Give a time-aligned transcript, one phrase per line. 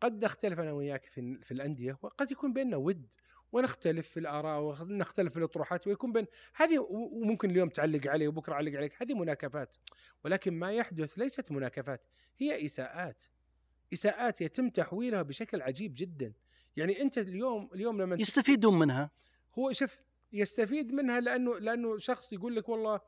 [0.00, 3.06] قد نختلف أنا وياك في في الأندية وقد يكون بيننا ود
[3.52, 8.72] ونختلف في الآراء ونختلف في الأطروحات ويكون بين هذه وممكن اليوم تعلق علي وبكرة أعلق
[8.72, 9.76] عليك هذه مناكفات.
[10.24, 12.06] ولكن ما يحدث ليست مناكفات
[12.38, 13.22] هي إساءات.
[13.92, 16.32] إساءات يتم تحويلها بشكل عجيب جدا.
[16.76, 19.10] يعني أنت اليوم اليوم لما يستفيدون منها.
[19.58, 19.96] هو شوف
[20.32, 23.00] يستفيد منها لأنه لأنه شخص يقول لك والله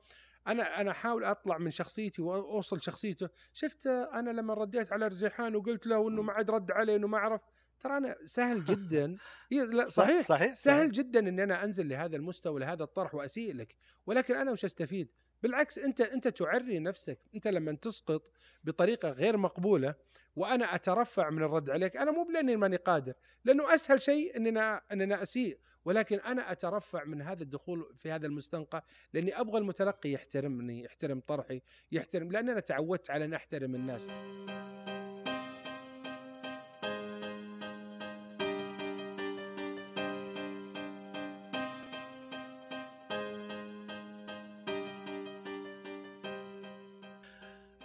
[0.46, 3.28] أنا أنا أحاول أطلع من شخصيتي وأوصل شخصيته.
[3.52, 7.18] شفت أنا لما رديت على رزيحان وقلت له إنه ما عاد رد علي إنه ما
[7.18, 7.40] اعرف
[7.80, 9.16] ترى أنا سهل جدا.
[9.50, 10.26] لا صحيح.
[10.26, 10.92] صحيح سهل.
[10.92, 13.76] جدا ان أنا أنزل لهذا المستوى لهذا الطرح وأسيء لك.
[14.06, 15.08] ولكن أنا وش أستفيد؟
[15.42, 17.18] بالعكس أنت أنت تعري نفسك.
[17.34, 18.22] أنت لما تسقط
[18.64, 19.94] بطريقة غير مقبولة
[20.36, 23.12] وأنا أترفع من الرد عليك أنا مو لاني ماني قادر
[23.44, 25.58] لأنه أسهل شيء إننا إننا أسيء.
[25.84, 28.82] ولكن أنا أترفع من هذا الدخول في هذا المستنقع
[29.12, 34.08] لأني أبغى المتلقي يحترمني يحترم طرحي يحترم لأن أنا تعودت على أن أحترم الناس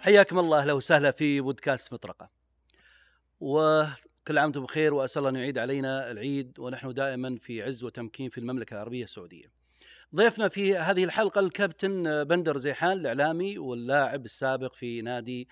[0.08, 2.30] حياكم الله أهلا وسهلا في بودكاست مطرقة.
[4.28, 8.30] وكل عام وأنتم بخير وأسأل الله أن يعيد علينا العيد ونحن دائما في عز وتمكين
[8.30, 9.52] في المملكة العربية السعودية.
[10.14, 15.48] ضيفنا في هذه الحلقة الكابتن بندر زيحان الإعلامي واللاعب السابق في نادي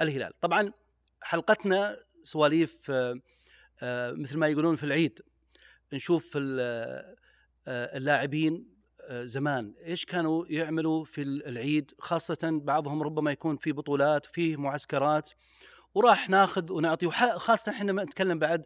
[0.00, 0.32] الهلال.
[0.40, 0.72] طبعا
[1.22, 3.20] حلقتنا سواليف آه،
[3.82, 5.20] آه، مثل ما يقولون في العيد
[5.92, 7.16] نشوف آه،
[7.68, 8.76] اللاعبين
[9.10, 15.30] زمان إيش كانوا يعملوا في العيد خاصة بعضهم ربما يكون في بطولات فيه معسكرات
[15.96, 18.64] وراح ناخذ ونعطي خاصة إحنا نتكلم بعد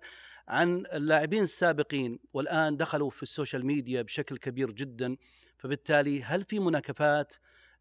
[0.49, 5.17] عن اللاعبين السابقين والآن دخلوا في ال social media بشكل كبير جدا.
[5.59, 7.33] فبالتالي هل في مناكفات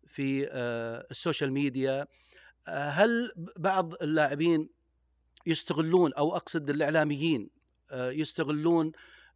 [0.07, 2.07] في آه، ال social media؟
[2.67, 4.69] آه، هل بعض اللاعبين
[5.45, 7.49] يستغلون أو أقصد الإعلاميين
[7.91, 8.91] آه، يستغلون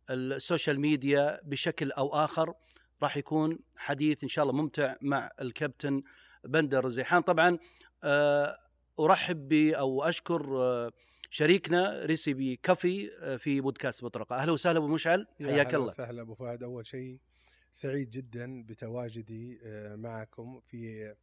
[0.09, 2.53] ال social media بشكل أو آخر؟
[3.03, 6.03] راح يكون حديث إن شاء الله ممتع مع الكابتن
[6.43, 7.21] بندر الرزيحان.
[7.21, 7.57] طبعا
[8.99, 10.91] أرحب ب أو أشكر آه،
[11.29, 15.77] شريكنا Recipe Cafe آه، في بودكاست مطرقه أهلا وسهلا أبو مشعل حياك الله.
[15.77, 16.63] أهلا وسهلا أبو فهد.
[16.63, 17.19] أول شيء
[17.71, 19.59] سعيد جدا بتواجدي
[19.95, 21.13] معكم في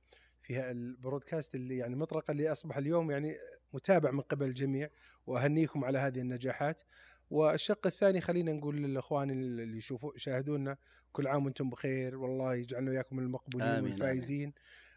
[0.43, 3.37] في البودكاست اللي يعني مطرقة اللي أصبح اليوم يعني
[3.73, 4.89] متابع من قبل الجميع
[5.27, 6.83] وأهنيكم على هذه النجاحات.
[7.31, 10.77] والشق الثاني خلينا نقول للإخوان اللي يشوفوا يشاهدونا
[11.13, 12.17] كل عام وأنتم بخير.
[12.19, 14.55] والله يجعلنا وياكم المقبولين والفائزين آمين.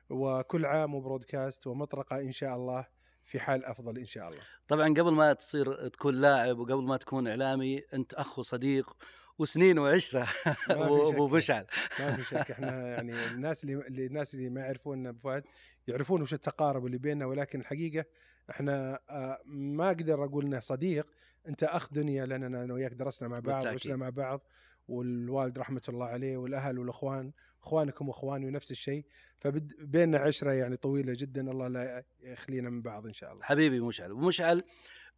[0.10, 2.86] وكل عام وبرودكاست ومطرقة إن شاء الله
[3.26, 4.42] في حال أفضل إن شاء الله.
[4.68, 8.98] طبعا قبل ما تصير تكون لاعب وقبل ما تكون إعلامي أنت أخ وصديق
[9.40, 10.28] وسنين وعشرة.
[10.70, 11.66] ابو مشعل
[12.00, 12.52] ما في شك.
[12.52, 15.44] إحنا يعني الناس اللي الناس اللي ما يعرفونا أبو فهد
[15.88, 18.06] يعرفون وش التقارب اللي بيننا ولكن الحقيقة
[18.50, 21.08] إحنا آه، ما أقدر أقول إنه صديق.
[21.48, 24.42] أنت أخ دنيا لاننا أنا وياك درسنا مع بعض وعشنا مع بعض
[24.88, 27.32] والوالد رحمة الله عليه والأهل والإخوان
[27.64, 29.06] إخوانكم وإخواني ونفس الشيء
[29.40, 33.44] فبيننا عشرة يعني طويلة جدا الله لا يخلينا من بعض إن شاء الله.
[33.44, 34.12] حبيبي مشعل.
[34.12, 34.64] ومشعل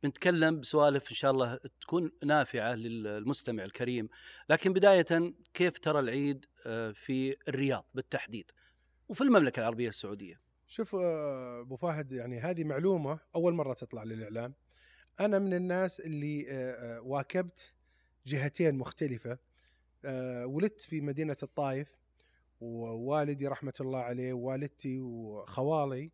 [0.03, 4.09] بنتكلم بسوالف إن شاء الله تكون نافعة للمستمع الكريم.
[4.49, 8.51] لكن بداية كيف ترى العيد آه، في الرياض بالتحديد؟
[9.09, 10.39] وفي المملكة العربية السعودية.
[10.67, 14.53] شوف آه، أبو فهد يعني هذه معلومة أول مرة تطلع للإعلام.
[15.19, 17.73] أنا من الناس اللي آه، واكبت
[18.27, 19.37] جهتين مختلفة.
[20.43, 21.87] ولدت في مدينة الطائف.
[22.61, 26.11] ووالدي رحمة الله عليه ووالدتي وخوالي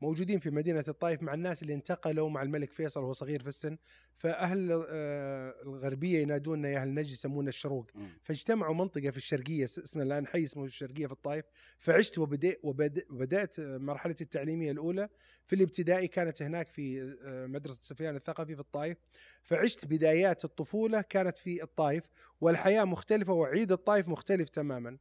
[0.00, 3.78] موجودين في مدينة الطائف مع الناس اللي انتقلوا مع الملك فيصل وهو صغير في السن.
[4.16, 7.90] فأهل آه، الغربية ينادوننا يا أهل نجد يسمونا الشروق.
[8.22, 11.44] فاجتمعوا منطقة في الشرقية اسمها الآن حي اسمه الشرقية في الطائف.
[11.78, 15.08] فعشت وبدأ وبدأت مرحلتي التعليمية الأولى.
[15.46, 18.98] في الابتدائي كانت هناك في آه، مدرسة سفيان الثقفي في الطائف.
[19.42, 22.04] فعشت بدايات الطفولة كانت في الطائف.
[22.40, 24.98] والحياة مختلفة وعيد الطائف مختلف تماما.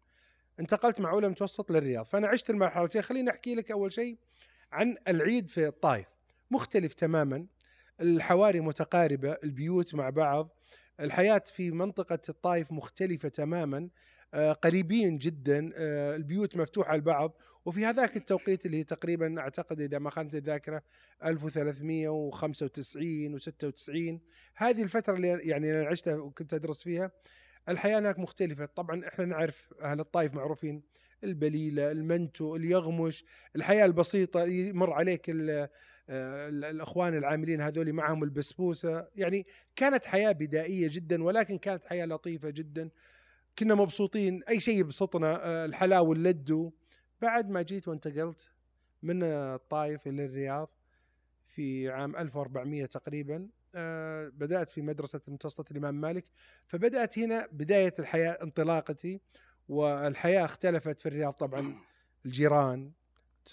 [0.59, 2.05] انتقلت مع أولى متوسط للرياض.
[2.05, 4.17] فأنا عشت المرحلتين خليني أحكي لك أول شيء
[4.71, 6.07] عن العيد في الطائف.
[6.51, 7.45] مختلف تماما.
[8.01, 10.49] الحواري متقاربة البيوت مع بعض.
[10.99, 13.89] الحياة في منطقة الطائف مختلفة تماما.
[14.33, 15.71] آه، قريبين جدا.
[15.75, 17.37] آه، البيوت مفتوحة البعض.
[17.65, 20.83] وفي هذاك التوقيت اللي تقريبا أعتقد إذا ما خانت الذاكرة
[21.23, 24.19] 1395 و96
[24.55, 27.11] هذه الفترة اللي يعني أنا عشتها وكنت أدرس فيها
[27.69, 28.65] الحياة هناك مختلفة.
[28.65, 30.83] طبعا إحنا نعرف أهل الطائف معروفين
[31.23, 33.25] البليلة المنتو اليغمش
[33.55, 35.69] الحياة البسيطة يمر عليك آه،
[36.49, 39.07] الأخوان العاملين هذول معهم البسبوسة.
[39.15, 39.45] يعني
[39.75, 42.89] كانت حياة بدائية جدا ولكن كانت حياة لطيفة جدا.
[43.59, 44.43] كنا مبسوطين.
[44.49, 46.71] أي شيء يبسطنا آه، الحلاوه اللدو
[47.21, 48.49] بعد ما جيت وانتقلت
[49.03, 50.69] من الطائف إلى الرياض
[51.47, 53.49] في عام 1400 تقريبا آه،
[54.29, 56.23] بدأت في مدرسة المتوسطه الإمام مالك
[56.65, 59.21] فبدأت هنا بداية الحياة انطلاقتي
[59.69, 61.75] والحياة اختلفت في الرياض طبعا
[62.25, 62.91] الجيران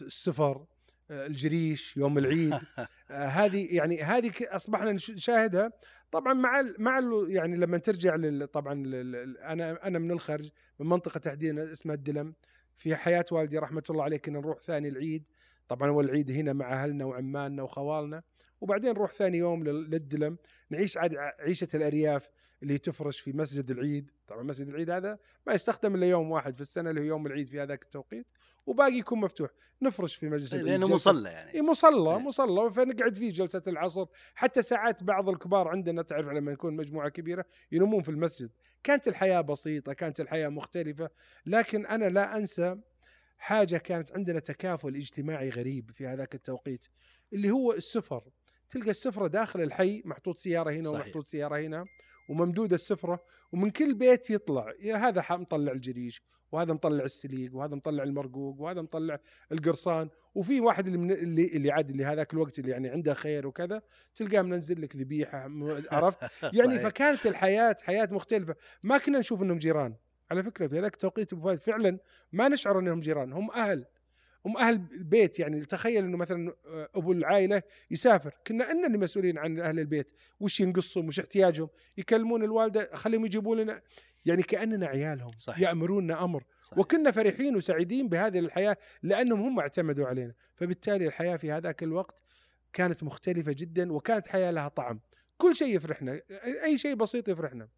[0.00, 0.66] السفر
[1.10, 2.52] آه، الجريش يوم العيد
[3.10, 5.72] آه، هذه يعني هذه أصبحنا نش- نشاهدها.
[6.10, 11.18] طبعا مع مع يعني لما ترجع لل طبعا لل أنا أنا من الخرج من منطقة
[11.18, 12.34] تحديدا اسمها الدلم
[12.76, 15.24] في حياة والدي رحمة الله عليه كنا نروح ثاني العيد.
[15.68, 18.22] طبعا هو العيد هنا مع أهلنا وعماننا وخوالنا.
[18.62, 20.36] وبعدين نروح ثاني يوم لل- للدلم
[20.70, 22.28] نعيش عاد عيشة الأرياف
[22.62, 24.10] اللي تفرش في مسجد العيد.
[24.28, 27.48] طبعا مسجد العيد هذا ما يستخدم إلا يوم واحد في السنة اللي هو يوم العيد
[27.48, 28.26] في هذاك التوقيت
[28.66, 29.50] وباقي يكون مفتوح.
[29.82, 31.54] نفرش في مجلس العيد لأنه مصلى يعني.
[31.54, 32.18] إي مصلى إيه.
[32.18, 32.72] مصلى.
[32.72, 34.06] فنقعد فيه جلسة العصر.
[34.34, 38.50] حتى ساعات بعض الكبار عندنا تعرف لما يكون مجموعة كبيرة ينومون في المسجد.
[38.82, 41.10] كانت الحياة بسيطة كانت الحياة مختلفة
[41.46, 42.76] لكن أنا لا أنسى
[43.38, 46.86] حاجة كانت عندنا تكافل اجتماعي غريب في هذاك التوقيت
[47.32, 48.24] اللي هو السفر.
[48.72, 51.00] تلقى السفرة داخل الحي محطوط سيارة هنا صحيح.
[51.00, 51.84] ومحطوط سيارة هنا
[52.28, 54.72] وممدودة السفرة ومن كل بيت يطلع.
[54.80, 56.22] يا هذا مطلع الجريش
[56.52, 59.18] وهذا مطلع السليق وهذا مطلع المرقوق وهذا مطلع
[59.52, 60.08] القرصان.
[60.34, 63.82] وفي واحد اللي من اللي اللي عاد اللي هذاك الوقت اللي يعني عنده خير وكذا
[64.14, 65.50] تلقاه منزل لك ذبيحة
[65.92, 66.82] عرفت؟ يعني صحيح.
[66.82, 68.54] فكانت الحياة حياة مختلفة.
[68.82, 69.94] ما كنا نشوف إنهم جيران.
[70.30, 71.98] على فكرة في هذاك التوقيت فعلا
[72.32, 73.86] ما نشعر إنهم جيران هم أهل.
[74.46, 78.34] هم أهل البيت يعني تخيل إنه مثلا آه، أبو العائله يسافر.
[78.46, 80.12] كنا اننا اللي مسؤولين عن أهل البيت.
[80.40, 83.82] وش ينقصهم؟ وش احتياجهم؟ يكلمون الوالدة خليهم يجيبوا لنا.
[84.24, 85.68] يعني كأننا عيالهم صحيح.
[85.68, 86.44] يأمروننا أمر.
[86.62, 86.78] صحيح.
[86.78, 90.34] وكنا فرحين وسعيدين بهذه الحياة لأنهم هم اعتمدوا علينا.
[90.54, 92.22] فبالتالي الحياة في هذاك الوقت
[92.72, 95.00] كانت مختلفة جدا وكانت حياة لها طعم.
[95.38, 96.20] كل شيء يفرحنا
[96.64, 97.68] أي شيء بسيط يفرحنا.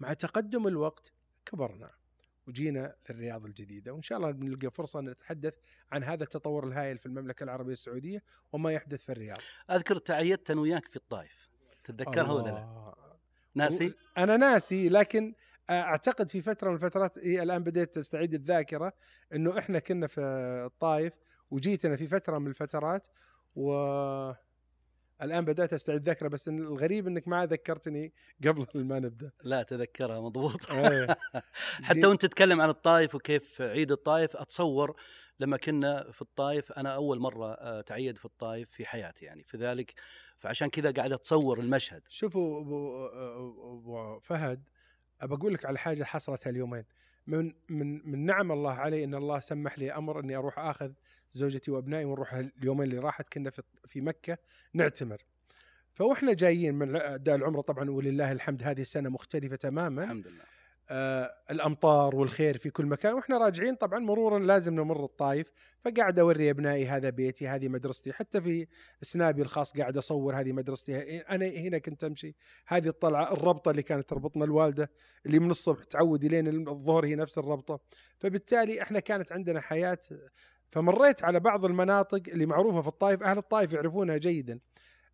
[0.00, 1.12] مع تقدم الوقت
[1.46, 1.90] كبرنا.
[2.46, 5.54] وجينا للرياض الجديدة وإن شاء الله بنلقى فرصة نتحدث
[5.92, 8.22] عن هذا التطور الهائل في المملكة العربية السعودية
[8.52, 9.38] وما يحدث في الرياض
[9.70, 11.48] أذكر تعيدت أنا وياك في الطائف
[11.84, 12.94] تتذكرها ولا لا؟
[13.54, 15.34] ناسي؟ أنا ناسي لكن
[15.70, 18.92] أعتقد في فترة من الفترات هي الآن بديت تستعيد الذاكرة
[19.34, 20.20] إنه إحنا كنا في
[20.66, 21.12] الطايف
[21.50, 23.06] وجيت أنا في فترة من الفترات
[23.56, 23.72] و
[25.22, 28.12] الآن بدأت أستعيد الذاكرة بس إن الغريب إنك ما ذكرتني
[28.44, 29.30] قبل ما نبدأ.
[29.42, 30.70] لا تذكرها مضبوط.
[30.70, 31.06] إيه.
[31.88, 34.96] حتى وأنت تتكلم عن الطائف وكيف عيد الطائف أتصور
[35.40, 39.44] لما كنا في الطائف أنا أول مرة آه، تعيد في الطائف في حياتي يعني.
[39.44, 39.94] في ذلك
[40.38, 42.02] فعشان كذا قاعد أتصور المشهد.
[42.08, 44.68] شوفوا أبو أبو فهد
[45.20, 46.84] ابى أقول لك على حاجة حصلت هاليومين.
[47.26, 50.92] من من من نعم الله علي إن الله سمح لي أمر أني أروح آخذ
[51.32, 54.38] زوجتي وأبنائي ونروح اليومين اللي راحت كنا في في مكة
[54.74, 55.22] نعتمر.
[55.92, 60.04] فاحنا جايين من اداء العمرة طبعا ولله الحمد هذه السنة مختلفة تماما.
[60.04, 60.51] الحمد لله.
[61.50, 65.52] الأمطار والخير في كل مكان وإحنا راجعين طبعا مرورا لازم نمر الطايف
[65.84, 68.66] فقاعد أوري أبنائي هذا بيتي هذه مدرستي حتى في
[69.02, 72.34] سنابي الخاص قاعد أصور هذه مدرستي أنا هنا كنت أمشي.
[72.66, 74.90] هذه الطلعة الربطة اللي كانت تربطنا الوالدة
[75.26, 77.80] اللي من الصبح تعود لين الظهر هي نفس الربطة.
[78.18, 79.98] فبالتالي إحنا كانت عندنا حياة
[80.70, 84.58] فمريت على بعض المناطق اللي معروفة في الطائف أهل الطائف يعرفونها جيدا.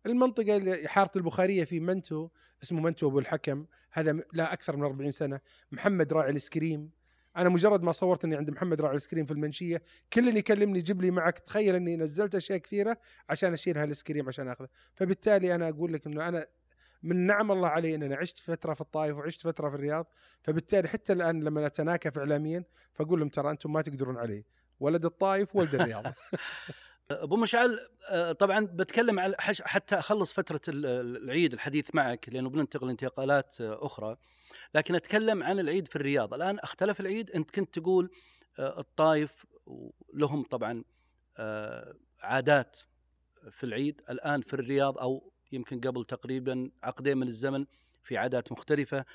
[0.05, 2.29] المنطقة اللي حارة البخارية في منتو
[2.63, 5.39] اسمه منتو أبو الحكم هذا لا أكثر من 40 سنة
[5.71, 6.91] محمد راعي الإسكريم.
[7.37, 9.81] أنا مجرد ما صورت إني عند محمد راعي الإسكريم في المنشية
[10.13, 12.97] كل اللي يكلمني جيب لي معك تخيل إني نزلت أشياء كثيرة
[13.29, 14.67] عشان أشيل هالايسكريم عشان أخذه.
[14.95, 16.47] فبالتالي أنا أقول لك إنه أنا
[17.03, 20.07] من نعم الله علي ان أنا عشت فترة في الطائف وعشت فترة في الرياض.
[20.41, 24.45] فبالتالي حتى الآن لما نتناكف اعلاميا فأقول لهم ترى أنتم ما تقدرون علي.
[24.79, 26.03] ولد الطائف ولد الرياض.
[27.11, 27.79] أبو مشعل
[28.11, 30.85] آه، طبعا بتكلم على حتى أخلص فترة ال-
[31.23, 34.17] العيد الحديث معك لأنه بننتقل انتقالات آه، أخرى.
[34.75, 36.33] لكن أتكلم عن العيد في الرياض.
[36.33, 38.09] الآن اختلف العيد أنت كنت تقول
[38.59, 39.45] آه، الطائف
[40.13, 40.83] لهم طبعا
[42.21, 42.77] عادات
[43.51, 44.01] في العيد.
[44.09, 47.65] الآن في الرياض أو يمكن قبل تقريبا عقدين من الزمن
[48.03, 49.05] في عادات مختلفة.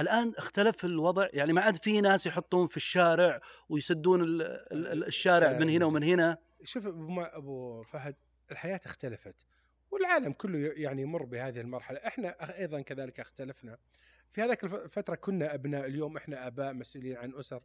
[0.00, 5.06] الآن اختلف الوضع يعني ما عاد في ناس يحطون في الشارع ويسدون ال- ال- ال-
[5.06, 5.84] الشارع من هنا.
[5.86, 8.16] ومن هنا؟ شوف أبو فهد
[8.50, 9.46] الحياة اختلفت
[9.90, 11.98] والعالم كله يعني يمر بهذه المرحلة.
[12.06, 13.78] إحنا أيضا كذلك اختلفنا.
[14.32, 17.62] في هذاك الف- الفترة كنا أبناء اليوم إحنا آباء مسؤولين عن أسر.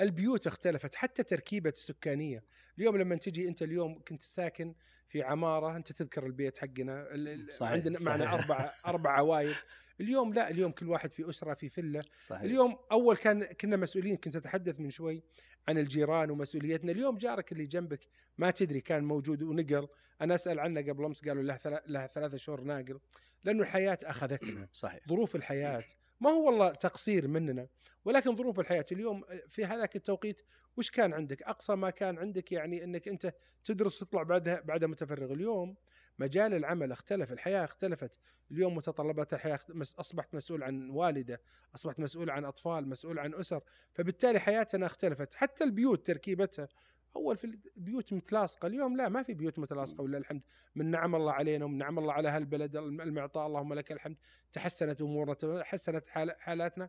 [0.00, 2.44] البيوت اختلفت حتى تركيبة السكانية.
[2.78, 4.74] اليوم لما تجي أنت اليوم كنت ساكن
[5.08, 7.08] في عمارة أنت تذكر البيت حقنا
[7.50, 8.34] صحيح، عندنا معنا صحيح.
[8.34, 9.54] أربع أربع عوائل
[10.00, 12.42] اليوم لا اليوم كل واحد في أسرة في فله صحيح.
[12.42, 15.22] اليوم أول كان كنا مسؤولين كنت أتحدث من شوي
[15.68, 16.92] عن الجيران ومسؤوليتنا.
[16.92, 18.00] اليوم جارك اللي جنبك
[18.38, 19.88] ما تدري كان موجود ونقل
[20.20, 23.00] أنا أسأل عنه قبل أمس قالوا له ثلا- له ثلاثة شهور ناقل
[23.44, 24.68] لأنه الحياة أخذتنا.
[24.72, 25.00] صحيح.
[25.08, 25.84] ظروف الحياة.
[26.20, 27.68] ما هو والله تقصير مننا.
[28.04, 30.40] ولكن ظروف الحياة اليوم في هذاك التوقيت
[30.76, 35.32] وش كان عندك؟ أقصى ما كان عندك يعني إنك أنت تدرس تطلع بعدها بعد متفرغ.
[35.32, 35.76] اليوم
[36.18, 38.18] مجال العمل اختلف الحياة اختلفت.
[38.50, 39.60] اليوم متطلبات الحياة
[39.98, 41.40] أصبحت مسؤول عن والدة
[41.74, 43.60] أصبحت مسؤول عن أطفال مسؤول عن أسر.
[43.92, 45.34] فبالتالي حياتنا اختلفت.
[45.34, 46.68] حتى البيوت تركيبتها
[47.16, 47.44] اول في
[47.76, 50.42] البيوت متلاصقه اليوم لا ما في بيوت متلاصقه ولله الحمد
[50.74, 54.16] من نعم الله علينا ومن نعم الله على هالبلد المعطاء اللهم لك الحمد
[54.52, 56.88] تحسنت امورنا تحسنت حال- حالاتنا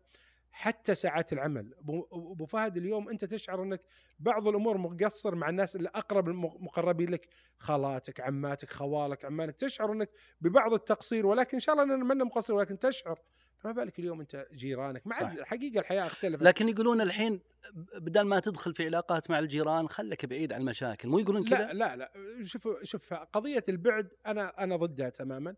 [0.52, 1.74] حتى ساعات العمل
[2.12, 3.82] ابو فهد اليوم انت تشعر انك
[4.20, 7.28] بعض الأمور مقصر مع الناس اللي اقرب الم- مقربين لك
[7.58, 10.10] خالاتك عماتك خوالك عمانك تشعر انك
[10.42, 13.20] ببعض التقصير ولكن ان شاء الله اننا منا مقصر ولكن تشعر
[13.66, 15.42] فما بالك اليوم انت جيرانك؟ ما عاد.
[15.42, 16.44] حقيقة الحياة اختلفت.
[16.44, 17.40] لكن يقولون الحين
[17.96, 21.74] بدل ما تدخل في علاقات مع الجيران خلك بعيد عن المشاكل مو يقولون لا كذا؟
[21.74, 22.12] لا لا
[22.44, 25.56] شوف شوف قضية البعد أنا أنا ضدها تماما.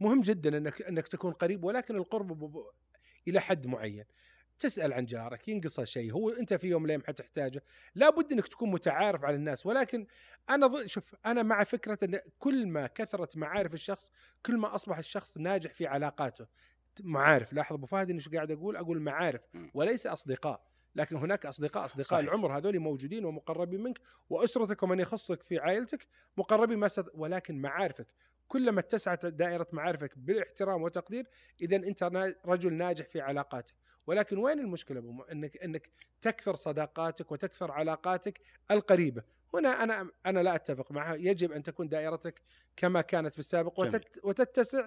[0.00, 2.56] مهم جدا إنك إنك تكون قريب ولكن القرب
[3.28, 4.04] إلى حد معين.
[4.58, 6.12] تسأل عن جارك ينقصه شيء.
[6.12, 7.62] هو أنت في يوم الأيام حتحتاجه
[7.94, 10.06] لابد إنك تكون متعارف على الناس ولكن
[10.50, 10.86] أنا ض...
[10.86, 14.10] شوف أنا مع فكرة إن كل ما كثرت معارف الشخص
[14.46, 16.46] كل ما أصبح الشخص ناجح في علاقاته.
[17.02, 19.40] معارف لاحظ أبو فهد انه قاعد أقول أقول معارف.
[19.74, 22.24] وليس أصدقاء لكن هناك أصدقاء أصدقاء صحيح.
[22.24, 26.06] العمر هذول موجودين ومقربين منك وأسرتك ومن يخصك في عائلتك
[26.36, 27.06] مقربين ما ست...
[27.14, 28.06] ولكن معارفك
[28.48, 31.26] كلما اتسعت دائرة معارفك بالاحترام وتقدير
[31.60, 32.02] إذا أنت
[32.46, 33.74] رجل ناجح في علاقاتك
[34.06, 39.22] ولكن وين المشكلة أبو م- إنك إنك تكثر صداقاتك وتكثر علاقاتك القريبة
[39.54, 42.42] هنا أنا أنا لا أتفق معها يجب أن تكون دائرتك
[42.76, 43.80] كما كانت في السابق.
[43.80, 44.24] وتت...
[44.24, 44.86] وتتسع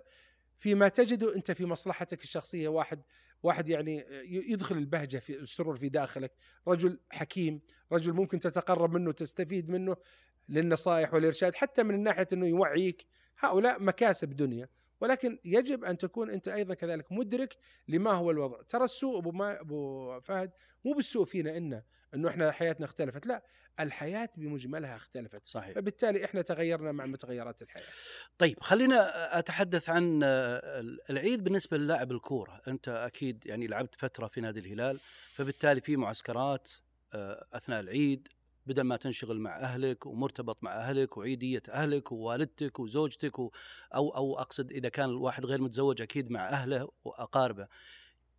[0.64, 3.02] فيما تجده أنت في مصلحتك الشخصية واحد
[3.44, 6.32] واحد يعني يدخل البهجة في السرور في داخلك.
[6.68, 9.96] رجل حكيم رجل ممكن تتقرب منه تستفيد منه
[10.50, 13.06] للنصائح والإرشاد حتى من ناحية إنه يوعيك.
[13.40, 14.70] هؤلاء مكاسب دنيا.
[15.02, 18.62] ولكن يجب أن تكون أنت أيضا كذلك مدرك لما هو الوضع.
[18.62, 20.52] ترى السوء أبو ما أبو فهد
[20.86, 21.82] مو بالسوء فينا إن
[22.16, 23.44] إنه إحنا حياتنا اختلفت لا
[23.80, 25.42] الحياة بمجملها اختلفت.
[25.46, 25.76] صحيح.
[25.76, 27.86] فبالتالي إحنا تغيرنا مع متغيرات الحياة.
[28.38, 30.20] طيب خلينا أتحدث عن
[31.10, 32.62] العيد بالنسبة للاعب الكورة.
[32.68, 35.00] أنت أكيد يعني لعبت فترة في نادي الهلال
[35.36, 36.70] فبالتالي في معسكرات
[37.14, 38.28] آه، أثناء العيد
[38.66, 43.52] بدل ما تنشغل مع أهلك ومرتبط مع أهلك وعيدية أهلك ووالدتك وزوجتك أو
[43.96, 47.68] أو أقصد إذا كان الواحد غير متزوج أكيد مع أهله وأقاربه.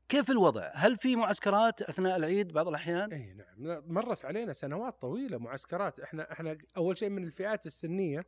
[0.09, 5.39] كيف الوضع؟ هل في معسكرات أثناء العيد بعض الأحيان؟ إي نعم مرت علينا سنوات طويلة
[5.39, 8.27] معسكرات إحنا إحنا أول شيء من الفئات السنية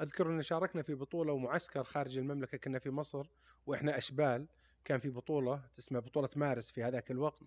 [0.00, 3.26] أذكر إن شاركنا في بطولة ومعسكر خارج المملكة كنا في مصر
[3.66, 4.46] وإحنا أشبال
[4.84, 7.42] كان في بطولة اسمها بطولة مارس في هذاك الوقت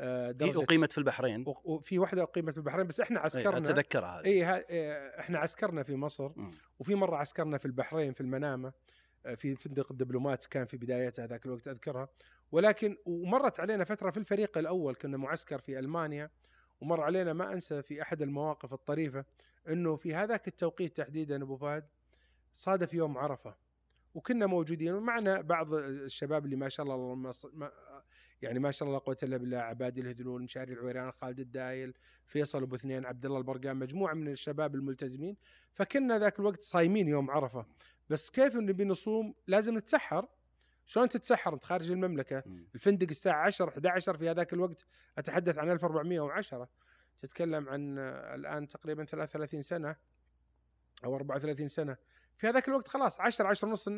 [0.00, 4.56] آه، درجة أقيمت في البحرين وفي واحدة أقيمت في البحرين بس إحنا عسكرنا أتذكرها إي
[4.56, 6.30] إيه، إحنا عسكرنا في مصر.
[6.78, 8.72] وفي مرة عسكرنا في البحرين في المنامة
[9.36, 12.08] في فندق الدبلومات كان في بدايتها ذاك الوقت أذكرها.
[12.52, 16.30] ولكن ومرت علينا فترة في الفريق الأول كنا معسكر في ألمانيا
[16.80, 19.24] ومر علينا ما أنسى في أحد المواقف الطريفة
[19.68, 21.84] إنه في هذاك التوقيت تحديدا أبو فهد
[22.52, 23.54] صادف يوم عرفة
[24.14, 24.94] وكنا موجودين.
[24.94, 27.32] ومعنا بعض الشباب اللي ما شاء الله
[28.42, 31.94] يعني ما شاء الله لا قوة إلا بالله عبادي الهذلول مشاري العويران خالد الدايل
[32.26, 35.36] فيصل أبو اثنين عبد الله البرقان مجموعة من الشباب الملتزمين.
[35.72, 37.66] فكنا ذاك الوقت صايمين يوم عرفة.
[38.10, 40.28] بس كيف نبي نصوم؟ لازم نتسحر.
[40.86, 42.42] شلون تتسحر؟ أنت خارج المملكة.
[42.46, 42.66] مم.
[42.74, 44.86] الفندق الساعة 10 11 في هذاك الوقت.
[45.18, 46.68] أتحدث عن 1410
[47.18, 49.96] تتكلم عن آه، الآن تقريبا 33 سنة
[51.04, 51.96] أو 34 سنة.
[52.38, 53.88] في هذاك الوقت خلاص 10 10 ونص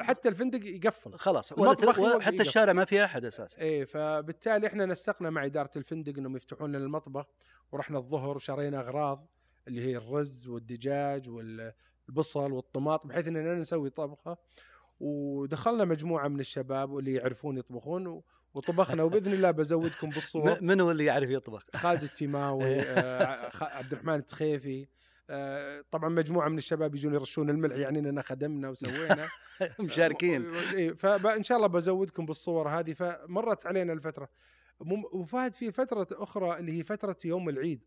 [0.00, 1.12] حتى الفندق يقفل.
[1.12, 2.42] خلاص ولا حتى.
[2.42, 3.60] الشارع ما فيه أحد أساسا.
[3.60, 7.26] إيه فبالتالي إحنا نسقنا مع إدارة الفندق إنهم يفتحون لنا المطبخ
[7.72, 9.26] ورحنا الظهر وشرينا أغراض
[9.68, 14.36] اللي هي الرز والدجاج والبصل والطماط بحيث إننا نسوي طبخة.
[15.00, 18.22] ودخلنا مجموعة من الشباب واللي يعرفون يطبخون
[18.54, 19.02] وطبخنا.
[19.02, 20.62] وبإذن الله بزودكم بالصور.
[20.62, 24.88] من هو اللي يعرف يطبخ؟ خالد التيماوي آه، عبد الرحمن التخيفي.
[25.90, 29.28] طبعا مجموعة من الشباب يجون يرشون الملح يعني إننا خدمنا وسوينا.
[29.80, 30.46] مشاركين.
[30.74, 34.28] إيه، فإن شاء الله بزودكم بالصور هذه فمرت علينا الفترة.
[35.12, 37.80] وفهد في فترة أخرى اللي هي فترة يوم العيد.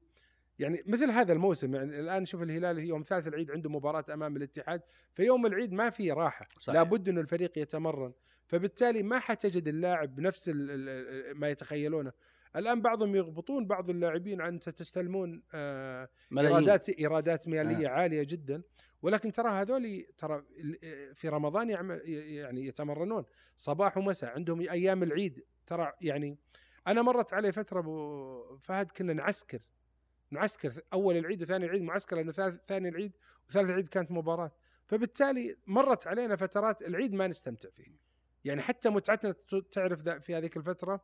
[0.59, 4.81] يعني مثل هذا الموسم يعني الآن شوف الهلال يوم ثالث العيد عنده مباراة أمام الاتحاد
[5.13, 6.47] فيوم العيد ما في راحة.
[6.57, 6.75] صحيح.
[6.75, 8.13] لابد إنه الفريق يتمرن.
[8.45, 10.15] فبالتالي ما حتجد اللاعب
[10.47, 12.12] ال- ما يتخيلونه.
[12.55, 16.55] الآن بعضهم يغبطون بعض اللاعبين عن تستلمون آه ملايين.
[16.55, 17.89] إيرادات إيرادات مالية آه.
[17.91, 18.62] عالية جدا.
[19.01, 23.25] ولكن ترى هذول ترى ال- في رمضان يعمل يعني يتمرنون
[23.57, 25.43] صباح ومساء عندهم أيام العيد.
[25.67, 26.38] ترى يعني
[26.88, 29.60] أنا مرت علي فترة أبو فهد كنا نعسكر
[30.31, 33.12] نعسكر أول العيد وثاني العيد معسكر لأنه ثالث ثاني العيد
[33.50, 34.51] وثالث العيد كانت مباراة.
[34.86, 38.03] فبالتالي مرت علينا فترات العيد ما نستمتع فيه
[38.45, 39.36] يعني حتى متعتنا
[39.72, 41.01] تعرف في هذيك الفترة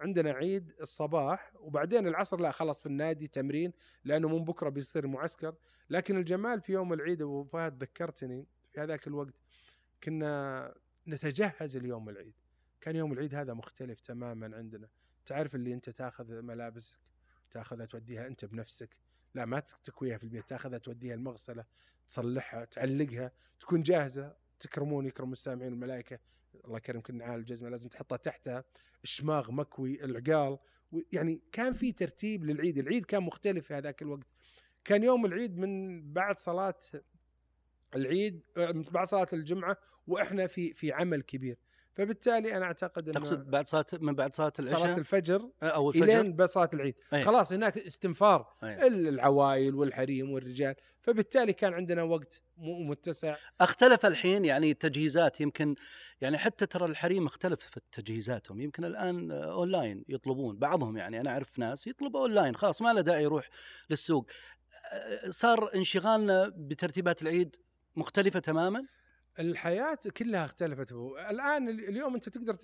[0.00, 3.72] عندنا عيد الصباح وبعدين العصر لا خلص في النادي تمرين
[4.04, 5.54] لأنه من بكرة بيصير معسكر.
[5.90, 9.34] لكن الجمال في يوم العيد أبو فهد ذكرتني في هذاك الوقت
[10.02, 10.74] كنا
[11.08, 12.34] نتجهز ليوم العيد.
[12.80, 14.88] كان يوم العيد هذا مختلف تماما عندنا.
[15.26, 16.98] تعرف اللي أنت تأخذ ملابسك
[17.50, 18.96] تأخذها توديها أنت بنفسك.
[19.34, 21.64] لا ما تكويها في البيت تأخذها توديها المغسلة
[22.08, 26.18] تصلحها تعلقها تكون جاهزة تكرمون يكرم السامعين الملائكة.
[26.64, 28.64] الله يكرمك النعال الجزمة لازم تحطها تحتها.
[29.04, 30.58] الشماغ مكوي العقال.
[31.12, 32.78] يعني كان في ترتيب للعيد.
[32.78, 34.26] العيد كان مختلف في هذاك الوقت.
[34.84, 36.78] كان يوم العيد من بعد صلاة
[37.94, 38.40] العيد
[38.92, 41.58] بعد صلاة الجمعة وإحنا في في عمل كبير.
[41.96, 46.04] فبالتالي أنا أعتقد تقصد بعد صلاه من بعد صلاة العشاء؟ صلاه الفجر آه، أو الفجر؟
[46.04, 46.94] إلين بعد صلاة العيد.
[47.12, 47.24] أيه.
[47.24, 48.52] خلاص هناك استنفار.
[48.64, 48.86] أيه.
[48.86, 50.74] العوائل والحريم والرجال.
[51.00, 53.36] فبالتالي كان عندنا وقت متسع.
[53.60, 55.40] اختلف الحين يعني التجهيزات.
[55.40, 55.74] يمكن
[56.20, 58.60] يعني حتى ترى الحريم اختلفت تجهيزاتهم.
[58.60, 60.56] يمكن الآن أونلاين يطلبون.
[60.56, 62.56] بعضهم يعني أنا أعرف ناس يطلبوا أونلاين.
[62.56, 63.48] خلاص ما له داعي يروح
[63.90, 64.26] للسوق.
[65.30, 67.56] صار انشغالنا بترتيبات العيد
[67.96, 68.86] مختلفة تماما؟
[69.38, 70.92] الحياة كلها اختلفت.
[71.30, 72.56] الآن اليوم أنت تقدر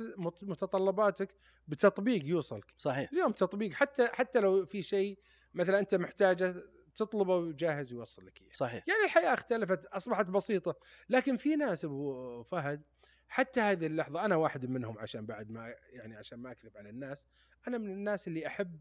[0.43, 1.35] متطلباتك
[1.69, 3.11] بتطبيق يوصلك صحيح.
[3.13, 3.73] اليوم تطبيق.
[3.73, 5.19] حتى حتى لو في شيء
[5.55, 6.55] مثلا أنت محتاجه
[6.95, 8.55] تطلبه وجاهز يوصل لك إياه.
[8.55, 8.85] صحيح.
[8.89, 10.77] يعني الحياة اختلفت أصبحت بسيطة.
[11.09, 12.83] لكن في ناس أبو فهد
[13.29, 17.23] حتى هذه اللحظة أنا واحد منهم عشان بعد ما يعني عشان ما أكذب على الناس
[17.69, 18.81] أنا من الناس اللي أحب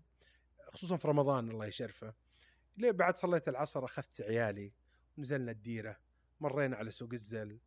[0.74, 2.13] خصوصا في رمضان الله يشرفه
[2.77, 4.74] ليه بعد صليت العصر أخذت عيالي
[5.17, 5.98] ونزلنا الديرة
[6.39, 7.60] مرينا على سوق الزل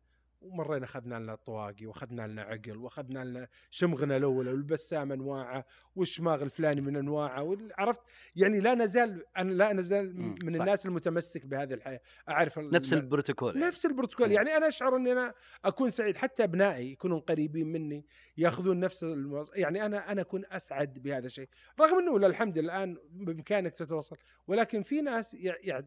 [0.45, 6.81] ومرينا اخذنا لنا طواقي واخذنا لنا عقل واخذنا لنا شمغنا الأول والبسام أنواعه والشماغ الفلاني
[6.81, 8.01] من أنواعه عرفت؟
[8.35, 10.59] يعني لا نزال أنا لا نزال من صح.
[10.61, 12.01] الناس المتمسك بهذه الحياة.
[12.29, 13.67] أعرف نفس البروتوكول يعني.
[13.67, 14.31] نفس البروتوكول.
[14.31, 15.33] يعني أنا أشعر إني أنا
[15.65, 18.05] أكون سعيد حتى أبنائي يكونون قريبين مني
[18.37, 19.51] يأخذون نفس الموز...
[19.55, 21.49] يعني أنا أنا أكون أسعد بهذا الشيء.
[21.79, 25.33] رغم إنه الحمد لله الآن بإمكانك تتوصل ولكن في ناس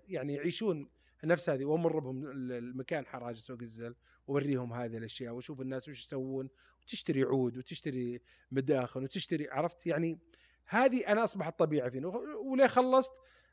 [0.09, 0.89] يعني يعيشون
[1.25, 3.95] نفس هذه وامر بهم المكان حراج سوق الزل
[4.29, 6.49] ووريهم هذه الأشياء وأشوف الناس وش يسوون
[6.83, 8.21] وتشتري عود وتشتري
[8.51, 10.19] مداخن وتشتري عرفت؟ يعني
[10.67, 12.07] هذه أنا أصبحت طبيعه فيني.
[12.07, 13.13] وليه خلصت؟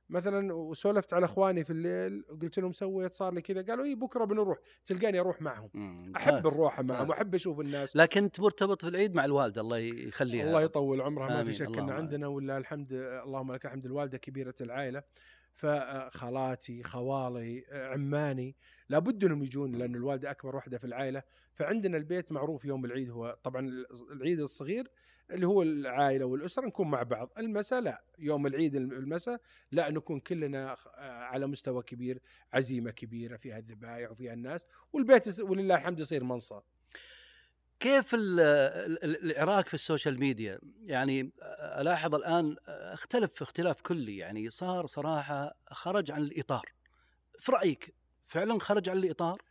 [0.09, 4.25] مثلا وسولفت على إخواني في الليل وقلت لهم سويت صار لي كذا قالوا إي بكرة
[4.25, 4.57] بنروح.
[4.85, 6.03] تلقاني أروح معهم.
[6.15, 7.95] أحب الروحه معهم وأحب أشوف الناس.
[7.95, 11.77] لكن أنت مرتبط في العيد مع الوالده الله يخليها الله يطول عمرها ما في شك
[11.77, 15.03] ان عندنا ولا الحمد اللهم لك الحمد الوالدة كبيرة العائلة.
[15.55, 18.55] فخالاتي خوالي عماني
[18.89, 21.23] لابد انهم يجون لأن الوالدة أكبر وحدة في العائلة.
[21.53, 24.87] فعندنا البيت معروف يوم العيد هو طبعا العيد الصغير
[25.31, 27.31] اللي هو العائلة والأسرة نكون مع بعض.
[27.37, 29.41] المساء لا يوم العيد المساء
[29.71, 32.21] لا نكون كلنا على مستوى كبير
[32.53, 36.63] عزيمة كبيرة فيها الذبائح وفيها الناس والبيت ولله الحمد يصير منصه
[37.79, 41.31] كيف العراك في ال social media؟ يعني
[41.79, 46.65] ألاحظ الآن أختلف اختلاف كلي يعني صار صراحة خرج عن الإطار.
[47.39, 47.93] في رأيك
[48.27, 49.41] فعلا خرج عن الإطار؟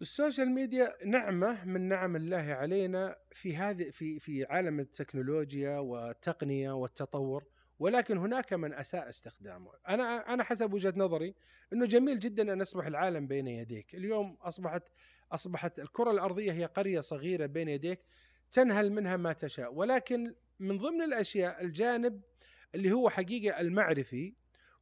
[0.00, 7.44] السوشيال ميديا نعمة من نعم الله علينا في هذه في في عالم التكنولوجيا والتقنية والتطور
[7.78, 9.70] ولكن هناك من أساء استخدامه.
[9.88, 11.34] أنا أنا حسب وجهة نظري
[11.72, 13.94] إنه جميل جدا أن يصبح العالم بين يديك.
[13.94, 14.82] اليوم أصبحت
[15.32, 18.00] أصبحت الكرة الأرضية هي قرية صغيرة بين يديك
[18.52, 19.74] تنهل منها ما تشاء.
[19.74, 22.20] ولكن من ضمن الأشياء الجانب
[22.74, 24.34] اللي هو حقيقة المعرفي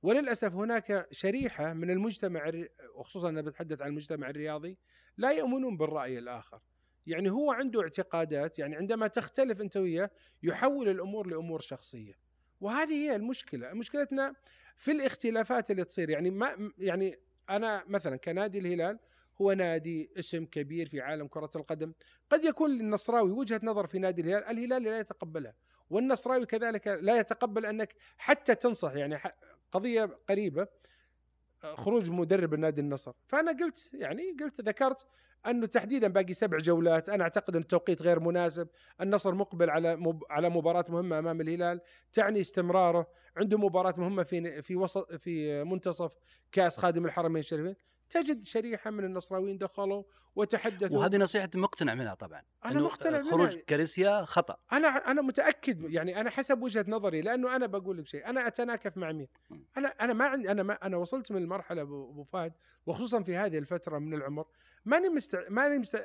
[0.03, 2.53] وللأسف هناك شريحة من المجتمع
[2.95, 4.79] وخصوصا أنا بتحدث عن المجتمع الرياضي
[5.17, 6.61] لا يؤمنون بالرأي الآخر.
[7.07, 10.11] يعني هو عنده اعتقادات يعني عندما تختلف أنت وياه
[10.43, 12.19] يحول الأمور لأمور شخصية.
[12.61, 13.73] وهذه هي المشكلة.
[13.73, 14.35] مشكلتنا
[14.77, 16.11] في الاختلافات اللي تصير.
[16.11, 17.19] يعني ما يعني
[17.51, 18.99] أنا مثلا كنادي الهلال
[19.41, 21.93] هو نادي اسم كبير في عالم كرة القدم
[22.31, 25.55] قد يكون للنصراوي وجهة نظر في نادي الهلال الهلال لا يتقبلها
[25.91, 29.19] والنصراوي كذلك لا يتقبل أنك حتى تنصح يعني
[29.73, 30.67] قضية قريبة
[31.63, 35.07] خروج مدرب النادي النصر فأنا قلت يعني قلت ذكرت
[35.47, 38.69] انه تحديدا باقي سبع جولات أنا أعتقد أن التوقيت غير مناسب
[39.01, 40.15] النصر مقبل على.
[40.31, 41.81] على مباراة مهمة أمام الهلال
[42.13, 46.17] تعني استمراره عنده مباراة مهمة في في وسط في منتصف
[46.53, 47.77] كأس خادم الحرمين الشريفين
[48.11, 50.03] تجد شريحة من النصراويين دخلوا
[50.37, 50.99] وتحدثوا.
[50.99, 52.43] وهذه نصيحة مقتنع منها طبعا.
[52.65, 53.31] أنا مقتنع منها.
[53.31, 54.57] خروج كاريسيا خطأ.
[54.73, 58.97] أنا أنا متأكد يعني أنا حسب وجهة نظري لأنه أنا بقول لك شيء أنا أتناكف
[58.97, 59.29] مع مين؟
[59.79, 62.53] أنا أنا ما عندي أنا ما أنا وصلت من المرحلة أبو فهد
[62.87, 64.47] وخصوصا في هذه الفترة من العمر
[64.85, 66.03] ماني مست ماني مست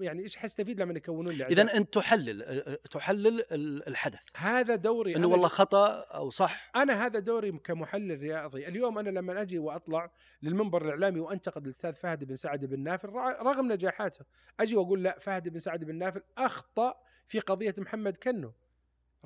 [0.00, 3.44] يعني إيش حستفيد لما يكونون لي اذا أنت تحلل تحلل
[3.88, 4.18] الحدث.
[4.36, 8.68] هذا دوري إنه والله خطأ أو صح؟ أنا هذا دوري كمحلل رياضي.
[8.68, 10.10] اليوم أنا لما أجي وأطلع
[10.42, 13.08] للمنبر الإعلامي وانتقد الأستاذ فهد بن سعد بن نافل
[13.42, 14.24] رغم نجاحاته
[14.60, 16.94] أجي وأقول لا فهد بن سعد بن نافل أخطأ
[17.28, 18.52] في قضية محمد كنو.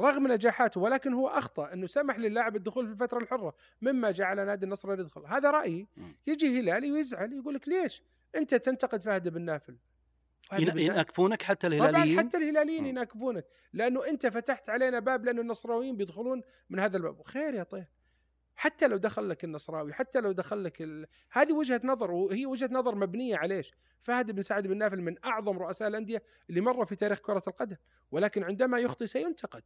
[0.01, 4.65] رغم نجاحاته ولكن هو أخطأ إنه سمح للاعب الدخول في الفترة الحرة مما جعل نادي
[4.65, 5.27] النصر يدخل.
[5.27, 5.87] هذا رأيي.
[6.27, 8.03] يجي هلالي ويزعل يقول لك ليش؟
[8.37, 9.77] أنت تنتقد فهد بن نافل.
[10.53, 12.87] يناكفونك حتى طبعا الهلاليين؟ حتى الهلاليين.
[12.87, 17.23] يناكفونك لأنه أنت فتحت علينا باب لأنه النصراويين بيدخلون من هذا الباب.
[17.23, 17.87] خير يا طيب.
[18.61, 21.07] حتى لو دخل لك النصراوي حتى لو دخل لك ال...
[21.31, 25.17] هذه وجهة نظر وهي وجهة نظر مبنية على إيش؟ فهد بن سعد بن نافل من
[25.25, 27.77] أعظم رؤساء الأندية اللي مروا في تاريخ كرة القدم
[28.11, 29.63] ولكن عندما يخطي سينتقد.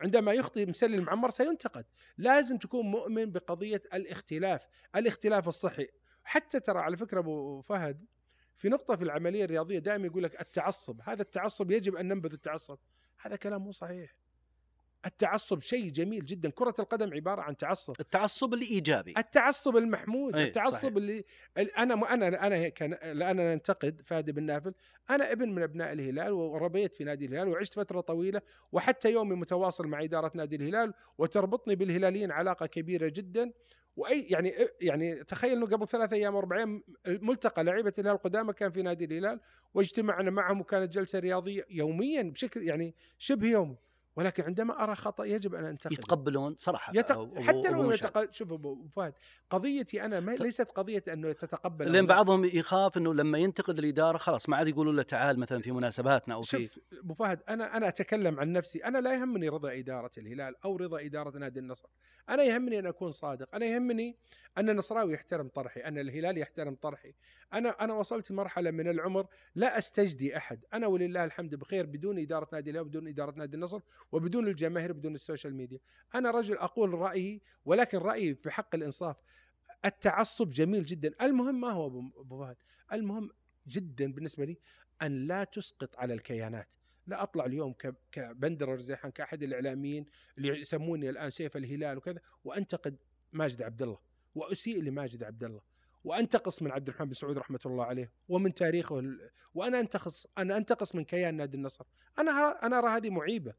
[0.00, 1.84] عندما يخطي مسلي المعمر سينتقد.
[2.18, 5.86] لازم تكون مؤمن بقضية الاختلاف الاختلاف الصحي.
[6.24, 8.04] حتى ترى على فكرة أبو فهد
[8.56, 12.78] في نقطة في العملية الرياضية دائما يقول لك التعصب هذا التعصب يجب أن ننبذ التعصب.
[13.18, 14.14] هذا كلام مو صحيح.
[15.06, 16.50] التعصب شيء جميل جدا.
[16.50, 17.94] كرة القدم عبارة عن تعصب.
[18.00, 19.14] التعصب الإيجابي.
[19.18, 20.96] التعصب المحمود أي، التعصب صحيح.
[20.96, 21.24] اللي
[21.58, 22.92] ال- أنا أنا أنا كان
[23.22, 24.74] أنا ننتقد فهد بن نافل.
[25.10, 28.40] أنا ابن من أبناء الهلال وربيت في نادي الهلال وعشت فترة طويلة
[28.72, 33.52] وحتى يومي متواصل مع إدارة نادي الهلال وتربطني بالهلاليين علاقة كبيرة جدا.
[33.96, 38.70] واي يعني يعني تخيل إنه قبل ثلاث أيام أربع أيام ملتقى لعيبة الهلال القدامى كان
[38.70, 39.40] في نادي الهلال
[39.74, 43.76] واجتمعنا معهم وكانت جلسة رياضية يوميا بشكل يعني شبه يومي.
[44.16, 47.14] ولكن عندما أرى خطأ يجب أن انتقد يتقبلون صراحة يتق...
[47.34, 47.90] أبو- حتى لو.
[47.90, 48.32] يتق...
[48.32, 49.14] شوف أبو فهد
[49.50, 52.08] قضيتي أنا ما ت- ليست قضية انه تتقبل أو لأن لا.
[52.08, 56.34] بعضهم يخاف إنه لما ينتقد الإدارة خلاص ما عاد يقولوا له تعال مثلا في مناسباتنا
[56.34, 58.78] أو في شوف أبو فهد أنا أنا أتكلم عن نفسي.
[58.84, 61.88] أنا لا يهمني رضا إدارة الهلال أو رضا إدارة نادي النصر.
[62.28, 63.54] أنا يهمني أن أكون صادق.
[63.54, 64.16] أنا يهمني
[64.58, 67.14] أن النصراوي يحترم طرحي أن الهلال يحترم طرحي.
[67.52, 70.64] أنا أنا وصلت مرحلة من العمر لا أستجدي أحد.
[70.74, 73.80] أنا ولله الحمد بخير بدون إدارة نادي الهلال بدون إدارة نادي النصر.
[74.12, 75.78] وبدون الجماهير بدون ال social media.
[76.14, 79.16] أنا رجل أقول رأيي ولكن رأيي في حق الإنصاف
[79.84, 81.14] التعصب جميل جدا.
[81.22, 81.86] المهم ما هو
[82.20, 82.56] أبو فهد؟
[82.92, 83.30] المهم
[83.68, 84.58] جدا بالنسبة لي
[85.02, 86.74] أن لا تسقط على الكيانات.
[87.06, 87.74] لا أطلع اليوم
[88.12, 90.06] كبندر الرزيحان كأحد الإعلاميين
[90.38, 92.96] اللي يسموني الآن سيف الهلال وكذا وأنتقد
[93.32, 93.98] ماجد عبد الله
[94.34, 95.60] وأسيء لماجد عبد الله.
[96.04, 99.02] وأنتقص من عبد الرحمن بن سعود رحمة الله عليه ومن تاريخه
[99.54, 101.84] وأنا أنتقص أنا أنتقص من كيان نادي النصر.
[102.18, 103.54] أنا أنا أرى هذه معيبة.